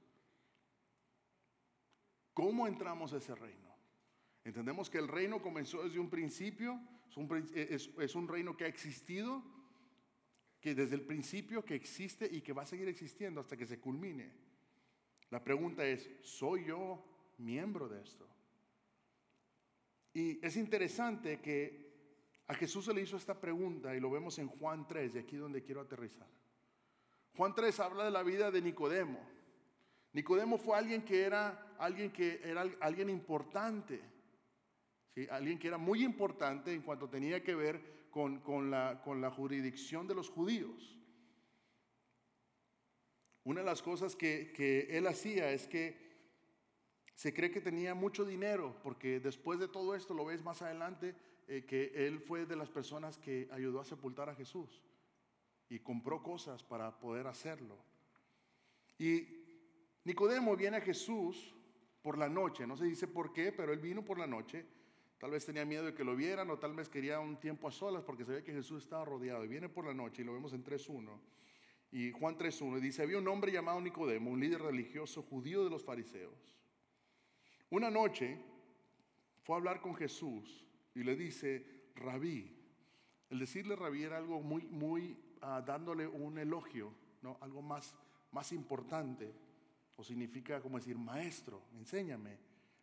¿Cómo 2.34 2.66
entramos 2.66 3.12
a 3.12 3.16
ese 3.16 3.34
reino? 3.34 3.74
Entendemos 4.44 4.90
que 4.90 4.98
el 4.98 5.08
reino 5.08 5.42
comenzó 5.42 5.82
desde 5.82 5.98
un 5.98 6.10
principio, 6.10 6.80
es 7.08 7.16
un, 7.16 7.98
es 7.98 8.14
un, 8.14 8.28
reino 8.28 8.56
que 8.56 8.64
ha 8.64 8.68
existido, 8.68 9.42
que 10.60 10.74
desde 10.74 10.94
el 10.96 11.02
principio 11.02 11.64
que 11.64 11.74
existe 11.74 12.28
y 12.30 12.42
que 12.42 12.52
va 12.52 12.62
a 12.62 12.66
seguir 12.66 12.88
existiendo 12.88 13.40
hasta 13.40 13.56
que 13.56 13.66
se 13.66 13.80
culmine. 13.80 14.32
La 15.30 15.42
pregunta 15.42 15.84
es, 15.84 16.08
¿soy 16.22 16.66
yo 16.66 17.04
miembro 17.38 17.88
de 17.88 18.02
esto? 18.02 18.28
Y 20.14 20.44
es 20.44 20.56
interesante 20.56 21.40
que 21.40 21.86
a 22.46 22.54
Jesús 22.54 22.84
se 22.84 22.94
le 22.94 23.02
hizo 23.02 23.16
esta 23.16 23.40
pregunta 23.40 23.94
y 23.96 24.00
lo 24.00 24.10
vemos 24.10 24.38
en 24.38 24.48
Juan 24.48 24.86
3, 24.86 25.14
de 25.14 25.20
aquí 25.20 25.36
donde 25.36 25.62
quiero 25.62 25.80
aterrizar. 25.80 26.28
Juan 27.36 27.54
3 27.54 27.80
habla 27.80 28.04
de 28.04 28.10
la 28.10 28.22
vida 28.22 28.50
de 28.50 28.62
Nicodemo. 28.62 29.20
Nicodemo 30.12 30.56
fue 30.56 30.78
alguien 30.78 31.02
que 31.02 31.22
era 31.22 31.74
alguien 31.78 32.10
que 32.10 32.40
era 32.42 32.64
alguien 32.80 33.10
importante, 33.10 34.00
alguien 35.30 35.58
que 35.58 35.68
era 35.68 35.76
muy 35.76 36.02
importante 36.02 36.72
en 36.72 36.80
cuanto 36.80 37.10
tenía 37.10 37.42
que 37.42 37.54
ver 37.54 38.08
con, 38.10 38.40
con, 38.40 38.70
la, 38.70 39.02
con 39.04 39.20
la 39.20 39.30
jurisdicción 39.30 40.06
de 40.06 40.14
los 40.14 40.30
judíos. 40.30 40.96
Una 43.44 43.60
de 43.60 43.66
las 43.66 43.82
cosas 43.82 44.16
que, 44.16 44.88
él 44.90 45.06
hacía 45.06 45.52
es 45.52 45.66
que 45.68 46.06
se 47.14 47.34
cree 47.34 47.50
que 47.50 47.60
tenía 47.60 47.94
mucho 47.94 48.24
dinero, 48.24 48.74
porque 48.82 49.20
después 49.20 49.58
de 49.60 49.68
todo 49.68 49.94
esto, 49.94 50.14
lo 50.14 50.24
ves 50.24 50.42
más 50.42 50.62
adelante, 50.62 51.14
eh, 51.46 51.64
que 51.66 51.92
él 52.06 52.20
fue 52.20 52.46
de 52.46 52.56
las 52.56 52.70
personas 52.70 53.18
que 53.18 53.48
ayudó 53.52 53.80
a 53.80 53.84
sepultar 53.84 54.30
a 54.30 54.34
Jesús 54.34 54.82
y 55.68 55.80
compró 55.80 56.22
cosas 56.22 56.62
para 56.62 56.98
poder 56.98 57.26
hacerlo. 57.26 57.76
Y 58.98 59.26
Nicodemo 60.04 60.56
viene 60.56 60.78
a 60.78 60.80
Jesús 60.80 61.54
por 62.02 62.18
la 62.18 62.28
noche, 62.28 62.66
no 62.66 62.76
se 62.76 62.84
dice 62.84 63.08
por 63.08 63.32
qué, 63.32 63.52
pero 63.52 63.72
él 63.72 63.80
vino 63.80 64.04
por 64.04 64.18
la 64.18 64.26
noche. 64.26 64.64
Tal 65.18 65.30
vez 65.30 65.46
tenía 65.46 65.64
miedo 65.64 65.84
de 65.84 65.94
que 65.94 66.04
lo 66.04 66.14
vieran 66.14 66.50
o 66.50 66.58
tal 66.58 66.74
vez 66.74 66.88
quería 66.88 67.18
un 67.18 67.40
tiempo 67.40 67.68
a 67.68 67.72
solas 67.72 68.04
porque 68.04 68.24
sabía 68.24 68.44
que 68.44 68.52
Jesús 68.52 68.84
estaba 68.84 69.04
rodeado. 69.04 69.44
Y 69.44 69.48
viene 69.48 69.68
por 69.68 69.86
la 69.86 69.94
noche 69.94 70.22
y 70.22 70.24
lo 70.24 70.34
vemos 70.34 70.52
en 70.52 70.62
3.1. 70.62 71.18
Y 71.90 72.12
Juan 72.12 72.36
3.1 72.36 72.80
dice, 72.80 73.02
había 73.02 73.18
un 73.18 73.26
hombre 73.28 73.50
llamado 73.50 73.80
Nicodemo, 73.80 74.30
un 74.30 74.40
líder 74.40 74.60
religioso 74.60 75.22
judío 75.22 75.64
de 75.64 75.70
los 75.70 75.82
fariseos. 75.82 76.54
Una 77.70 77.90
noche 77.90 78.38
fue 79.42 79.56
a 79.56 79.58
hablar 79.58 79.80
con 79.80 79.94
Jesús 79.94 80.66
y 80.94 81.02
le 81.02 81.16
dice, 81.16 81.64
rabí. 81.94 82.52
El 83.30 83.38
decirle 83.38 83.74
rabí 83.74 84.04
era 84.04 84.18
algo 84.18 84.40
muy, 84.40 84.66
muy, 84.66 85.16
ah, 85.42 85.62
dándole 85.64 86.06
un 86.06 86.38
elogio, 86.38 86.92
¿no? 87.22 87.38
algo 87.40 87.62
más, 87.62 87.94
más 88.32 88.52
importante. 88.52 89.32
O 89.96 90.04
significa 90.04 90.60
como 90.60 90.78
decir, 90.78 90.98
maestro, 90.98 91.62
enséñame. 91.74 92.38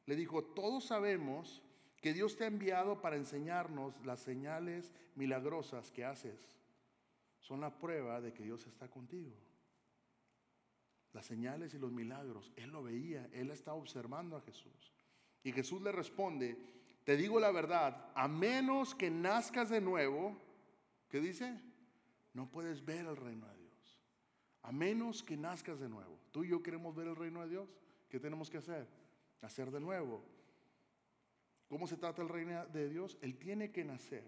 Le 0.05 0.15
dijo, 0.15 0.43
todos 0.43 0.85
sabemos 0.85 1.61
que 2.01 2.13
Dios 2.13 2.35
te 2.35 2.43
ha 2.43 2.47
enviado 2.47 3.01
para 3.01 3.15
enseñarnos 3.15 3.93
las 4.05 4.19
señales 4.19 4.91
milagrosas 5.15 5.91
que 5.91 6.03
haces 6.03 6.57
son 7.39 7.61
la 7.61 7.77
prueba 7.77 8.21
de 8.21 8.33
que 8.33 8.43
Dios 8.43 8.65
está 8.67 8.89
contigo. 8.89 9.31
Las 11.13 11.25
señales 11.25 11.73
y 11.73 11.77
los 11.77 11.91
milagros, 11.91 12.51
Él 12.55 12.71
lo 12.71 12.83
veía, 12.83 13.29
Él 13.33 13.51
estaba 13.51 13.77
observando 13.77 14.35
a 14.35 14.41
Jesús. 14.41 14.93
Y 15.43 15.51
Jesús 15.51 15.81
le 15.81 15.91
responde, 15.91 16.57
te 17.03 17.17
digo 17.17 17.39
la 17.39 17.51
verdad, 17.51 18.11
a 18.15 18.27
menos 18.27 18.95
que 18.95 19.11
nazcas 19.11 19.69
de 19.69 19.81
nuevo, 19.81 20.37
¿qué 21.09 21.19
dice? 21.19 21.59
No 22.33 22.49
puedes 22.49 22.83
ver 22.83 23.05
el 23.05 23.15
reino 23.15 23.47
de 23.47 23.57
Dios. 23.57 23.99
A 24.63 24.71
menos 24.71 25.23
que 25.23 25.37
nazcas 25.37 25.79
de 25.79 25.89
nuevo. 25.89 26.19
Tú 26.31 26.43
y 26.43 26.49
yo 26.49 26.63
queremos 26.63 26.95
ver 26.95 27.07
el 27.07 27.15
reino 27.15 27.41
de 27.41 27.49
Dios. 27.49 27.69
¿Qué 28.09 28.19
tenemos 28.19 28.49
que 28.49 28.57
hacer? 28.57 28.87
Hacer 29.41 29.71
de 29.71 29.79
nuevo. 29.79 30.23
¿Cómo 31.67 31.87
se 31.87 31.97
trata 31.97 32.21
el 32.21 32.29
reino 32.29 32.65
de 32.67 32.89
Dios? 32.89 33.17
Él 33.21 33.37
tiene 33.37 33.71
que 33.71 33.83
nacer. 33.83 34.23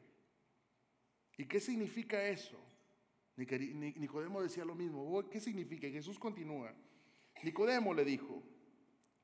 ¿Y 1.37 1.45
qué 1.45 1.59
significa 1.59 2.27
eso? 2.27 2.57
Nicodemo 3.35 4.41
decía 4.41 4.65
lo 4.65 4.75
mismo. 4.75 5.27
¿Qué 5.29 5.39
significa? 5.39 5.87
Jesús 5.87 6.17
continúa. 6.17 6.73
Nicodemo 7.43 7.93
le 7.93 8.05
dijo, 8.05 8.41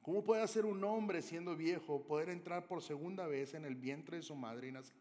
¿Cómo 0.02 0.24
puede 0.24 0.42
hacer 0.42 0.66
un 0.66 0.84
hombre 0.84 1.22
siendo 1.22 1.56
viejo 1.56 2.04
poder 2.04 2.30
entrar 2.30 2.68
por 2.68 2.82
segunda 2.82 3.28
vez 3.28 3.54
en 3.54 3.66
el 3.66 3.76
vientre 3.76 4.18
de 4.18 4.24
su 4.24 4.36
madre 4.36 4.70
y 4.70 4.72
nacer? 4.72 4.96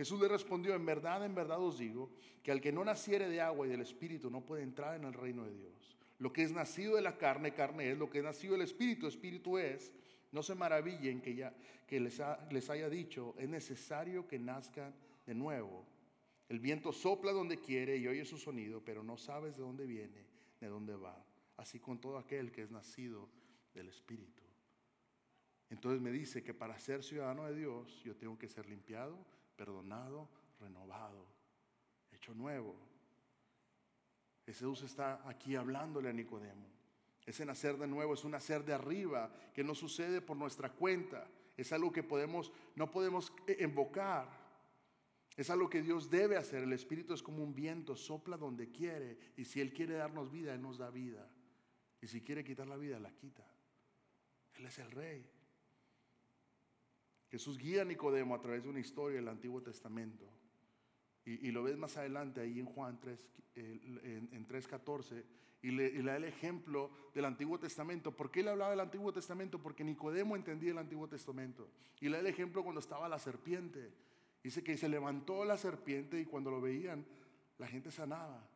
Jesús 0.00 0.18
le 0.18 0.28
respondió, 0.28 0.74
en 0.74 0.86
verdad, 0.86 1.26
en 1.26 1.34
verdad 1.34 1.60
os 1.60 1.76
digo, 1.76 2.08
que 2.42 2.50
al 2.50 2.62
que 2.62 2.72
no 2.72 2.82
naciere 2.82 3.28
de 3.28 3.42
agua 3.42 3.66
y 3.66 3.70
del 3.70 3.82
Espíritu 3.82 4.30
no 4.30 4.40
puede 4.40 4.62
entrar 4.62 4.96
en 4.96 5.04
el 5.04 5.12
reino 5.12 5.44
de 5.44 5.54
Dios. 5.54 5.98
Lo 6.18 6.32
que 6.32 6.42
es 6.42 6.52
nacido 6.52 6.96
de 6.96 7.02
la 7.02 7.18
carne, 7.18 7.52
carne 7.52 7.90
es, 7.90 7.98
lo 7.98 8.08
que 8.08 8.20
es 8.20 8.24
nacido 8.24 8.54
del 8.54 8.62
Espíritu, 8.62 9.06
Espíritu 9.06 9.58
es. 9.58 9.92
No 10.32 10.42
se 10.42 10.54
maravillen 10.54 11.20
que, 11.20 11.34
ya, 11.34 11.54
que 11.86 12.00
les, 12.00 12.18
les 12.50 12.70
haya 12.70 12.88
dicho, 12.88 13.34
es 13.36 13.46
necesario 13.46 14.26
que 14.26 14.38
nazcan 14.38 14.94
de 15.26 15.34
nuevo. 15.34 15.84
El 16.48 16.60
viento 16.60 16.94
sopla 16.94 17.32
donde 17.32 17.58
quiere 17.58 17.98
y 17.98 18.08
oye 18.08 18.24
su 18.24 18.38
sonido, 18.38 18.82
pero 18.82 19.02
no 19.02 19.18
sabes 19.18 19.58
de 19.58 19.62
dónde 19.64 19.84
viene, 19.84 20.24
de 20.62 20.68
dónde 20.68 20.96
va. 20.96 21.22
Así 21.58 21.78
con 21.78 22.00
todo 22.00 22.16
aquel 22.16 22.52
que 22.52 22.62
es 22.62 22.70
nacido 22.70 23.28
del 23.74 23.90
Espíritu. 23.90 24.44
Entonces 25.68 26.00
me 26.00 26.10
dice 26.10 26.42
que 26.42 26.54
para 26.54 26.78
ser 26.78 27.02
ciudadano 27.02 27.44
de 27.44 27.54
Dios 27.54 28.02
yo 28.02 28.16
tengo 28.16 28.38
que 28.38 28.48
ser 28.48 28.66
limpiado, 28.66 29.18
perdonado, 29.60 30.26
renovado, 30.58 31.26
hecho 32.10 32.32
nuevo. 32.32 32.74
Jesús 34.46 34.80
está 34.84 35.28
aquí 35.28 35.54
hablándole 35.54 36.08
a 36.08 36.14
Nicodemo. 36.14 36.66
Ese 37.26 37.44
nacer 37.44 37.76
de 37.76 37.86
nuevo 37.86 38.14
es 38.14 38.24
un 38.24 38.30
nacer 38.30 38.64
de 38.64 38.72
arriba 38.72 39.30
que 39.52 39.62
no 39.62 39.74
sucede 39.74 40.22
por 40.22 40.38
nuestra 40.38 40.72
cuenta. 40.72 41.28
Es 41.58 41.74
algo 41.74 41.92
que 41.92 42.02
podemos, 42.02 42.50
no 42.74 42.90
podemos 42.90 43.34
invocar. 43.58 44.30
Es 45.36 45.50
algo 45.50 45.68
que 45.68 45.82
Dios 45.82 46.08
debe 46.08 46.38
hacer. 46.38 46.62
El 46.62 46.72
Espíritu 46.72 47.12
es 47.12 47.22
como 47.22 47.42
un 47.44 47.54
viento, 47.54 47.94
sopla 47.94 48.38
donde 48.38 48.70
quiere. 48.70 49.18
Y 49.36 49.44
si 49.44 49.60
Él 49.60 49.74
quiere 49.74 49.92
darnos 49.92 50.30
vida, 50.30 50.54
Él 50.54 50.62
nos 50.62 50.78
da 50.78 50.88
vida. 50.88 51.30
Y 52.00 52.06
si 52.06 52.22
quiere 52.22 52.42
quitar 52.42 52.66
la 52.66 52.78
vida, 52.78 52.98
la 52.98 53.12
quita. 53.12 53.46
Él 54.54 54.64
es 54.64 54.78
el 54.78 54.90
rey. 54.90 55.30
Jesús 57.30 57.58
guía 57.58 57.82
a 57.82 57.84
Nicodemo 57.84 58.34
a 58.34 58.40
través 58.40 58.64
de 58.64 58.68
una 58.68 58.80
historia 58.80 59.16
del 59.16 59.28
Antiguo 59.28 59.62
Testamento. 59.62 60.26
Y, 61.24 61.52
lo 61.52 61.62
ves 61.62 61.76
más 61.76 61.96
adelante 61.96 62.40
ahí 62.40 62.58
en 62.58 62.66
Juan 62.66 62.98
3, 62.98 63.28
en, 63.54 64.48
3.14. 64.48 65.22
Y 65.62 65.70
le, 65.70 65.86
y 65.86 65.98
le 65.98 66.10
da 66.10 66.16
el 66.16 66.24
ejemplo 66.24 66.90
del 67.14 67.26
Antiguo 67.26 67.58
Testamento. 67.58 68.16
¿Por 68.16 68.32
qué 68.32 68.42
le 68.42 68.50
hablaba 68.50 68.70
del 68.70 68.80
Antiguo 68.80 69.12
Testamento? 69.12 69.62
Porque 69.62 69.84
Nicodemo 69.84 70.34
entendía 70.34 70.72
el 70.72 70.78
Antiguo 70.78 71.06
Testamento. 71.06 71.68
Y 72.00 72.08
le 72.08 72.16
da 72.16 72.20
el 72.20 72.26
ejemplo 72.26 72.64
cuando 72.64 72.80
estaba 72.80 73.08
la 73.08 73.18
serpiente. 73.18 73.92
Dice 74.42 74.64
que 74.64 74.76
se 74.76 74.88
levantó 74.88 75.44
la 75.44 75.56
serpiente 75.56 76.18
y 76.18 76.24
cuando 76.24 76.50
lo 76.50 76.60
veían, 76.60 77.06
la 77.58 77.68
gente 77.68 77.92
sanaba. 77.92 78.48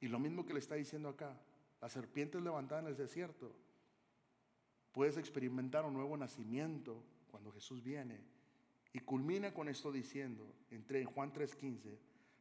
Y 0.00 0.06
lo 0.06 0.20
mismo 0.20 0.46
que 0.46 0.52
le 0.52 0.60
está 0.60 0.76
diciendo 0.76 1.08
acá. 1.08 1.36
La 1.80 1.88
serpiente 1.88 2.38
es 2.38 2.44
levantada 2.44 2.82
en 2.82 2.88
el 2.88 2.96
desierto. 2.96 3.52
Puedes 4.92 5.16
experimentar 5.16 5.84
un 5.84 5.94
nuevo 5.94 6.16
nacimiento 6.16 7.02
cuando 7.36 7.52
Jesús 7.52 7.82
viene. 7.82 8.18
Y 8.94 9.00
culmina 9.00 9.52
con 9.52 9.68
esto 9.68 9.92
diciendo, 9.92 10.54
entre 10.70 11.04
Juan 11.04 11.34
3:15, 11.34 11.98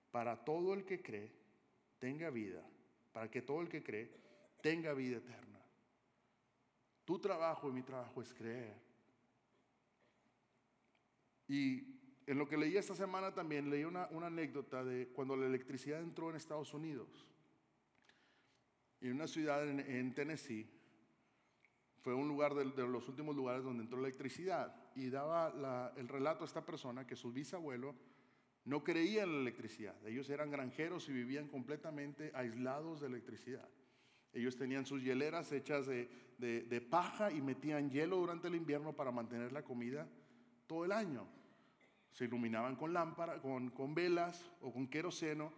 para 0.09 0.45
todo 0.45 0.73
el 0.73 0.85
que 0.85 1.01
cree, 1.01 1.33
tenga 1.99 2.29
vida, 2.29 2.65
para 3.11 3.29
que 3.29 3.41
todo 3.41 3.59
el 3.59 3.67
que 3.67 3.83
cree, 3.83 4.09
tenga 4.61 4.93
vida 4.93 5.17
eterna. 5.17 5.59
Tu 7.03 7.19
trabajo 7.19 7.67
y 7.67 7.73
mi 7.73 7.81
trabajo 7.83 8.21
es 8.21 8.33
creer. 8.33 8.73
Y 11.49 11.99
en 12.25 12.37
lo 12.37 12.47
que 12.47 12.55
leí 12.55 12.77
esta 12.77 12.95
semana 12.95 13.33
también 13.33 13.69
leí 13.69 13.83
una, 13.83 14.05
anécdota 14.05 14.81
de 14.85 15.09
cuando 15.09 15.35
la 15.35 15.45
electricidad 15.45 16.01
entró 16.01 16.29
en 16.29 16.37
Estados 16.37 16.73
Unidos. 16.73 17.27
En 19.01 19.11
una 19.11 19.27
ciudad 19.27 19.67
en 19.67 20.13
Tennessee, 20.13 20.69
fue 22.05 22.13
un 22.13 22.27
lugar 22.27 22.53
de, 22.53 22.87
los 22.87 23.09
últimos 23.09 23.35
lugares 23.35 23.63
donde 23.63 23.81
entró 23.81 23.99
la 23.99 24.07
electricidad. 24.07 24.75
Y 24.93 25.09
daba 25.09 25.91
el 25.97 26.07
relato 26.07 26.43
a 26.43 26.45
esta 26.45 26.63
persona 26.63 27.07
que 27.07 27.15
su 27.15 27.33
bisabuelo 27.33 27.95
no 28.65 28.83
creía 28.83 29.23
en 29.23 29.31
la 29.31 29.39
electricidad. 29.39 29.95
Ellos 30.05 30.29
eran 30.29 30.51
granjeros 30.51 31.09
y 31.09 31.13
vivían 31.13 31.47
completamente 31.47 32.31
aislados 32.35 33.01
de 33.01 33.07
electricidad. 33.07 33.67
Ellos 34.33 34.55
tenían 34.55 34.85
sus 34.85 35.01
hieleras 35.01 35.51
hechas 35.51 35.87
de, 35.87 36.87
paja 36.91 37.31
y 37.31 37.41
metían 37.41 37.89
hielo 37.89 38.17
durante 38.17 38.49
el 38.49 38.55
invierno 38.55 38.93
para 38.93 39.09
mantener 39.09 39.51
la 39.51 39.63
comida 39.63 40.07
todo 40.67 40.85
el 40.85 40.91
año. 40.91 41.27
Se 42.11 42.25
iluminaban 42.25 42.75
con 42.75 42.93
lámparas, 42.93 43.41
con, 43.41 43.71
con 43.71 43.95
velas 43.95 44.51
o 44.61 44.71
con 44.71 44.87
queroseno. 44.87 45.51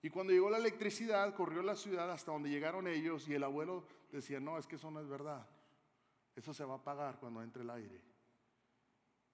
Y 0.00 0.08
cuando 0.08 0.32
llegó 0.32 0.48
la 0.48 0.56
electricidad, 0.56 1.34
corrió 1.34 1.60
la 1.60 1.76
ciudad 1.76 2.10
hasta 2.10 2.32
donde 2.32 2.48
llegaron 2.48 2.88
ellos 2.88 3.28
y 3.28 3.34
el 3.34 3.44
abuelo 3.44 3.84
decía, 4.10 4.40
no, 4.40 4.56
es 4.56 4.66
que 4.66 4.76
eso 4.76 4.90
no 4.90 4.98
es 4.98 5.06
verdad. 5.06 5.46
Eso 6.34 6.54
se 6.54 6.64
va 6.64 6.74
a 6.74 6.78
apagar 6.78 7.18
cuando 7.18 7.42
entre 7.42 7.62
el 7.62 7.70
aire. 7.70 8.00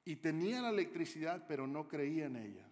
Y 0.05 0.17
tenía 0.17 0.63
la 0.63 0.71
electricidad, 0.71 1.47
pero 1.47 1.67
no 1.67 1.87
creía 1.87 2.27
en 2.27 2.37
ella. 2.37 2.67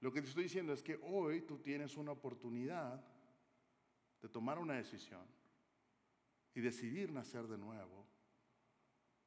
Lo 0.00 0.12
que 0.12 0.22
te 0.22 0.28
estoy 0.28 0.44
diciendo 0.44 0.72
es 0.72 0.82
que 0.82 0.98
hoy 1.02 1.42
tú 1.42 1.58
tienes 1.58 1.96
una 1.96 2.12
oportunidad 2.12 3.04
de 4.22 4.28
tomar 4.28 4.58
una 4.58 4.74
decisión 4.74 5.26
y 6.54 6.60
decidir 6.60 7.12
nacer 7.12 7.46
de 7.46 7.58
nuevo 7.58 8.06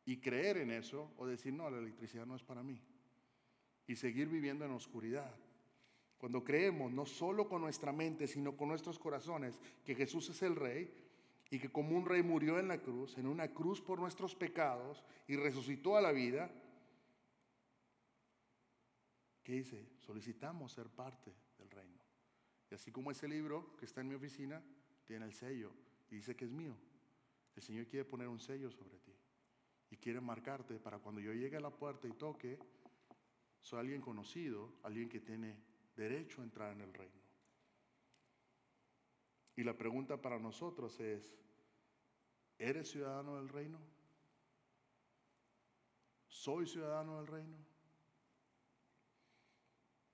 y 0.05 0.19
creer 0.19 0.57
en 0.57 0.71
eso 0.71 1.13
o 1.17 1.27
decir, 1.27 1.53
no, 1.53 1.69
la 1.69 1.77
electricidad 1.77 2.25
no 2.25 2.35
es 2.35 2.43
para 2.43 2.63
mí 2.63 2.81
y 3.87 3.95
seguir 3.95 4.29
viviendo 4.29 4.65
en 4.65 4.71
oscuridad. 4.71 5.35
Cuando 6.17 6.43
creemos, 6.43 6.91
no 6.91 7.05
solo 7.05 7.49
con 7.49 7.61
nuestra 7.61 7.91
mente, 7.91 8.27
sino 8.27 8.55
con 8.55 8.69
nuestros 8.69 8.99
corazones, 8.99 9.59
que 9.83 9.95
Jesús 9.95 10.29
es 10.29 10.41
el 10.43 10.55
Rey, 10.55 10.89
y 11.51 11.59
que 11.59 11.69
como 11.69 11.97
un 11.97 12.05
rey 12.05 12.23
murió 12.23 12.57
en 12.57 12.69
la 12.69 12.81
cruz, 12.81 13.17
en 13.17 13.27
una 13.27 13.49
cruz 13.49 13.81
por 13.81 13.99
nuestros 13.99 14.33
pecados 14.35 15.03
y 15.27 15.35
resucitó 15.35 15.97
a 15.97 16.01
la 16.01 16.13
vida, 16.13 16.49
¿qué 19.43 19.51
dice? 19.51 19.85
Solicitamos 19.99 20.71
ser 20.71 20.87
parte 20.87 21.35
del 21.59 21.69
reino. 21.69 21.99
Y 22.71 22.75
así 22.75 22.89
como 22.89 23.11
ese 23.11 23.27
libro 23.27 23.75
que 23.75 23.83
está 23.83 23.99
en 23.99 24.07
mi 24.07 24.15
oficina 24.15 24.63
tiene 25.05 25.25
el 25.25 25.33
sello 25.33 25.73
y 26.09 26.15
dice 26.15 26.37
que 26.37 26.45
es 26.45 26.51
mío, 26.51 26.73
el 27.53 27.61
Señor 27.61 27.85
quiere 27.85 28.05
poner 28.05 28.29
un 28.29 28.39
sello 28.39 28.71
sobre 28.71 28.97
ti 28.99 29.13
y 29.89 29.97
quiere 29.97 30.21
marcarte 30.21 30.79
para 30.79 30.99
cuando 30.99 31.19
yo 31.19 31.33
llegue 31.33 31.57
a 31.57 31.61
la 31.61 31.69
puerta 31.69 32.07
y 32.07 32.13
toque, 32.13 32.57
soy 33.59 33.79
alguien 33.79 33.99
conocido, 33.99 34.75
alguien 34.83 35.09
que 35.09 35.19
tiene 35.19 35.57
derecho 35.97 36.39
a 36.39 36.45
entrar 36.45 36.71
en 36.71 36.79
el 36.79 36.93
reino. 36.93 37.20
Y 39.61 39.63
la 39.63 39.77
pregunta 39.77 40.19
para 40.19 40.39
nosotros 40.39 40.99
es, 40.99 41.37
¿eres 42.57 42.89
ciudadano 42.89 43.35
del 43.35 43.47
reino? 43.47 43.79
¿Soy 46.27 46.65
ciudadano 46.65 47.17
del 47.17 47.27
reino? 47.27 47.57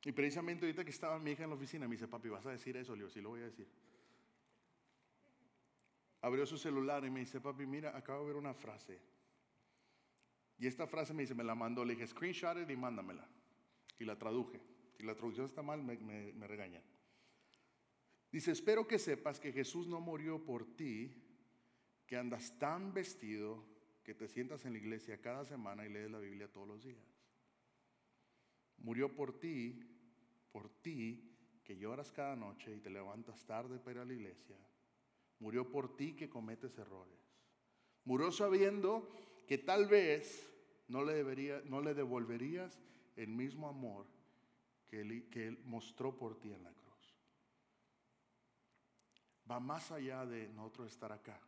Y 0.03 0.11
precisamente 0.11 0.65
ahorita 0.65 0.83
que 0.83 0.91
estaba 0.91 1.17
mi 1.17 1.31
hija 1.31 1.45
en 1.45 1.51
la 1.51 1.55
oficina, 1.55 1.87
me 1.87 1.95
dice, 1.95 2.09
papi, 2.09 2.27
¿vas 2.27 2.45
a 2.45 2.51
decir 2.51 2.75
eso? 2.75 2.91
Le 2.91 3.03
digo, 3.03 3.09
sí 3.09 3.21
lo 3.21 3.29
voy 3.29 3.39
a 3.39 3.45
decir. 3.45 3.69
Abrió 6.23 6.45
su 6.45 6.57
celular 6.57 7.05
y 7.05 7.09
me 7.09 7.21
dice, 7.21 7.39
papi, 7.39 7.65
mira, 7.65 7.95
acabo 7.95 8.23
de 8.23 8.27
ver 8.27 8.35
una 8.35 8.53
frase. 8.53 8.99
Y 10.57 10.67
esta 10.67 10.87
frase 10.87 11.13
me 11.13 11.21
dice, 11.21 11.35
me 11.35 11.45
la 11.45 11.55
mandó, 11.55 11.85
le 11.85 11.93
dije, 11.93 12.05
screenshot 12.05 12.69
y 12.69 12.75
mándamela. 12.75 13.25
Y 13.97 14.03
la 14.03 14.19
traduje. 14.19 14.59
Si 14.97 15.03
la 15.03 15.15
traducción 15.15 15.45
está 15.45 15.61
mal, 15.61 15.81
me, 15.81 15.95
me. 15.95 16.96
Dice, 18.31 18.51
espero 18.51 18.87
que 18.87 18.99
sepas 18.99 19.39
que 19.39 19.53
Jesús 19.53 19.87
no 19.87 20.01
murió 20.01 20.43
por 20.43 20.65
ti, 20.75 21.13
que 22.05 22.17
andas 22.17 22.57
tan 22.59 22.93
vestido 22.93 23.63
que 24.03 24.13
te 24.13 24.27
sientas 24.27 24.65
en 24.65 24.73
la 24.73 24.79
iglesia 24.79 25.21
cada 25.21 25.43
semana 25.45 25.85
y 25.85 25.89
lees 25.89 26.09
la 26.09 26.19
Biblia 26.19 26.47
todos 26.51 26.67
los 26.67 26.83
días. 26.83 27.05
Murió 28.77 29.13
por 29.13 29.39
ti, 29.39 29.79
por 30.51 30.69
ti, 30.81 31.35
que 31.63 31.77
lloras 31.77 32.11
cada 32.11 32.35
noche 32.35 32.73
y 32.73 32.79
te 32.79 32.89
levantas 32.89 33.45
tarde 33.45 33.79
para 33.79 33.91
ir 33.91 33.97
a 33.99 34.05
la 34.05 34.13
iglesia. 34.13 34.55
Murió 35.39 35.69
por 35.69 35.97
ti 35.97 36.13
que 36.13 36.29
cometes 36.29 36.77
errores. 36.77 37.19
Murió 38.05 38.31
sabiendo 38.31 39.11
que 39.45 39.57
tal 39.57 39.87
vez 39.87 40.49
no 40.87 41.03
le, 41.03 41.93
devolverías 41.93 42.79
el 43.17 43.27
mismo 43.27 43.67
amor 43.67 44.05
que 44.87 45.01
él, 45.01 45.59
mostró 45.65 46.17
por 46.17 46.39
ti 46.39 46.53
en 46.53 46.63
la 46.63 46.71
va 49.49 49.59
más 49.59 49.91
allá 49.91 50.25
de 50.25 50.49
nosotros 50.49 50.91
estar 50.91 51.11
acá. 51.11 51.39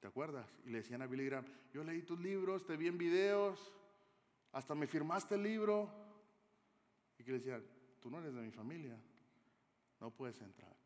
¿Te 0.00 0.06
acuerdas? 0.06 0.48
Y 0.64 0.70
le 0.70 0.78
decían 0.78 1.02
a 1.02 1.06
Billy 1.06 1.24
Graham, 1.26 1.46
yo 1.72 1.82
leí 1.82 2.02
tus 2.02 2.20
libros, 2.20 2.64
te 2.64 2.76
vi 2.76 2.86
en 2.86 2.98
videos, 2.98 3.72
hasta 4.52 4.74
me 4.74 4.86
firmaste 4.86 5.34
el 5.34 5.42
libro. 5.42 5.90
Y 7.18 7.24
que 7.24 7.32
le 7.32 7.38
decían, 7.38 7.64
tú 8.00 8.10
no 8.10 8.20
eres 8.20 8.34
de 8.34 8.42
mi 8.42 8.50
familia, 8.50 8.96
no 10.00 10.10
puedes 10.10 10.40
entrar. 10.40 10.76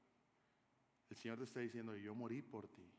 El 1.11 1.17
Señor 1.17 1.39
te 1.39 1.45
está 1.45 1.61
diciendo, 1.61 1.95
yo 1.95 2.15
morí 2.15 2.41
por 2.41 2.69
ti. 2.69 2.91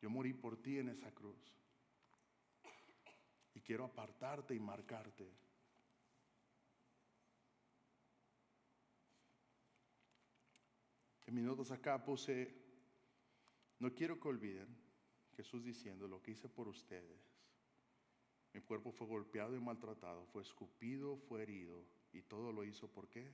Yo 0.00 0.10
morí 0.10 0.32
por 0.32 0.56
ti 0.60 0.78
en 0.78 0.88
esa 0.88 1.12
cruz. 1.12 1.38
Y 3.54 3.60
quiero 3.60 3.84
apartarte 3.84 4.54
y 4.54 4.58
marcarte 4.58 5.32
En 11.32 11.36
mis 11.36 11.46
notas 11.46 11.70
acá 11.70 12.04
puse, 12.04 12.54
No 13.78 13.94
quiero 13.94 14.20
que 14.20 14.28
olviden 14.28 14.68
Jesús 15.34 15.64
diciendo 15.64 16.06
lo 16.06 16.20
que 16.20 16.32
hice 16.32 16.46
por 16.46 16.68
ustedes. 16.68 17.32
Mi 18.52 18.60
cuerpo 18.60 18.92
fue 18.92 19.06
golpeado 19.06 19.56
y 19.56 19.58
maltratado, 19.58 20.26
fue 20.26 20.42
escupido, 20.42 21.16
fue 21.16 21.40
herido 21.40 21.86
y 22.12 22.20
todo 22.20 22.52
lo 22.52 22.64
hizo 22.64 22.86
por 22.86 23.08
qué? 23.08 23.32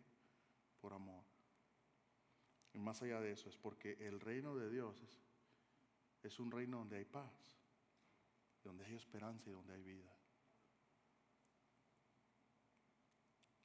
Por 0.81 0.93
amor. 0.93 1.25
Y 2.73 2.79
más 2.79 3.03
allá 3.03 3.21
de 3.21 3.33
eso 3.33 3.49
es 3.49 3.57
porque 3.57 3.95
el 4.07 4.21
reino 4.21 4.55
de 4.55 4.71
Dios 4.71 5.03
es, 5.03 5.21
es 6.23 6.39
un 6.39 6.53
reino 6.53 6.79
donde 6.79 6.99
hay 6.99 7.05
paz, 7.05 7.59
donde 8.63 8.85
hay 8.85 8.95
esperanza 8.95 9.51
y 9.51 9.55
donde 9.55 9.75
hay 9.75 9.83
vida. 9.83 10.17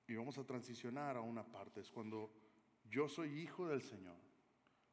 Y 0.07 0.15
vamos 0.15 0.39
a 0.39 0.43
transicionar 0.43 1.17
a 1.17 1.21
una 1.21 1.43
parte, 1.43 1.81
es 1.81 1.91
cuando 1.91 2.42
yo 2.89 3.07
soy 3.09 3.39
hijo 3.39 3.67
del 3.67 3.81
Señor, 3.81 4.17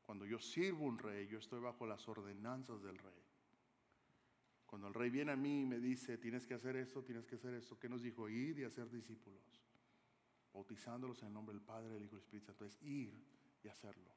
cuando 0.03 0.27
yo 0.27 0.39
sirvo 0.39 0.87
un 0.87 0.99
rey, 0.99 1.29
yo 1.29 1.39
estoy 1.39 1.61
bajo 1.61 1.87
las 1.87 2.09
ordenanzas 2.09 2.83
del 2.83 2.99
rey. 2.99 3.23
Cuando 4.67 4.89
el 4.89 4.95
rey 4.95 5.11
viene 5.11 5.33
a 5.33 5.37
mí 5.37 5.63
y 5.63 5.67
me 5.67 5.79
dice, 5.79 6.19
tienes 6.19 6.47
que 6.47 6.55
hacer 6.55 6.77
esto, 6.77 7.03
tienes 7.03 7.27
que 7.27 7.37
hacer 7.37 7.55
esto, 7.55 7.79
¿qué 7.79 7.89
nos 7.89 8.03
dijo? 8.03 8.29
Ir 8.29 8.59
y 8.59 8.65
hacer 8.65 8.91
discípulos, 8.91 9.43
bautizándolos 10.53 11.21
en 11.23 11.29
el 11.29 11.35
nombre 11.35 11.55
del 11.55 11.63
Padre, 11.63 11.95
del 11.95 12.05
Hijo 12.05 12.15
y 12.15 12.19
del 12.19 12.25
Espíritu 12.25 12.47
Santo. 12.47 12.65
Es 12.65 12.81
ir 12.83 13.13
y 13.63 13.69
hacerlo. 13.69 14.11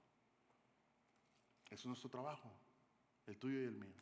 Eso 1.65 1.81
es 1.81 1.85
nuestro 1.85 2.09
trabajo, 2.09 2.51
el 3.25 3.37
tuyo 3.37 3.59
y 3.59 3.65
el 3.65 3.75
mío. 3.75 4.01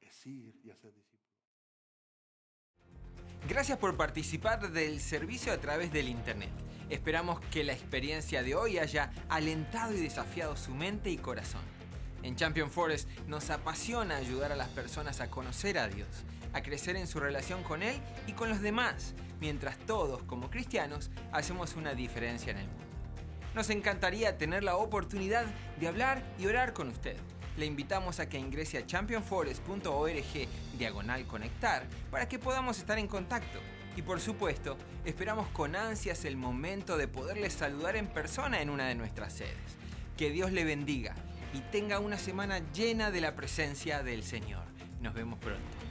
Es 0.00 0.26
ir 0.26 0.58
y 0.64 0.70
hacer 0.70 0.94
discípulos. 0.94 1.18
Gracias 3.46 3.78
por 3.78 3.96
participar 3.96 4.70
del 4.72 5.00
servicio 5.00 5.52
a 5.52 5.58
través 5.58 5.92
del 5.92 6.08
Internet. 6.08 6.50
Esperamos 6.90 7.40
que 7.50 7.64
la 7.64 7.74
experiencia 7.74 8.42
de 8.42 8.54
hoy 8.54 8.78
haya 8.78 9.10
alentado 9.28 9.92
y 9.92 10.00
desafiado 10.00 10.56
su 10.56 10.74
mente 10.74 11.10
y 11.10 11.18
corazón. 11.18 11.60
En 12.22 12.34
Champion 12.34 12.70
Forest 12.70 13.08
nos 13.26 13.50
apasiona 13.50 14.16
ayudar 14.16 14.52
a 14.52 14.56
las 14.56 14.68
personas 14.68 15.20
a 15.20 15.30
conocer 15.30 15.78
a 15.78 15.88
Dios, 15.88 16.08
a 16.54 16.62
crecer 16.62 16.96
en 16.96 17.06
su 17.06 17.20
relación 17.20 17.62
con 17.62 17.82
Él 17.82 17.94
y 18.26 18.32
con 18.32 18.48
los 18.48 18.62
demás, 18.62 19.14
mientras 19.38 19.78
todos 19.78 20.22
como 20.22 20.50
cristianos 20.50 21.10
hacemos 21.30 21.76
una 21.76 21.94
diferencia 21.94 22.52
en 22.52 22.58
el 22.58 22.66
mundo. 22.66 22.84
Nos 23.54 23.68
encantaría 23.68 24.38
tener 24.38 24.64
la 24.64 24.76
oportunidad 24.76 25.44
de 25.78 25.88
hablar 25.88 26.22
y 26.38 26.46
orar 26.46 26.72
con 26.72 26.88
usted. 26.88 27.16
Le 27.58 27.66
invitamos 27.66 28.18
a 28.18 28.28
que 28.28 28.38
ingrese 28.38 28.78
a 28.78 28.86
championforest.org 28.86 30.48
diagonal 30.78 31.26
conectar 31.26 31.86
para 32.10 32.28
que 32.28 32.38
podamos 32.38 32.78
estar 32.78 32.98
en 32.98 33.08
contacto. 33.08 33.58
Y 33.98 34.02
por 34.02 34.20
supuesto, 34.20 34.76
esperamos 35.04 35.48
con 35.48 35.74
ansias 35.74 36.24
el 36.24 36.36
momento 36.36 36.96
de 36.96 37.08
poderle 37.08 37.50
saludar 37.50 37.96
en 37.96 38.06
persona 38.06 38.62
en 38.62 38.70
una 38.70 38.86
de 38.86 38.94
nuestras 38.94 39.32
sedes. 39.32 39.76
Que 40.16 40.30
Dios 40.30 40.52
le 40.52 40.62
bendiga 40.62 41.16
y 41.52 41.58
tenga 41.72 41.98
una 41.98 42.16
semana 42.16 42.60
llena 42.72 43.10
de 43.10 43.20
la 43.20 43.34
presencia 43.34 44.04
del 44.04 44.22
Señor. 44.22 44.62
Nos 45.00 45.14
vemos 45.14 45.40
pronto. 45.40 45.87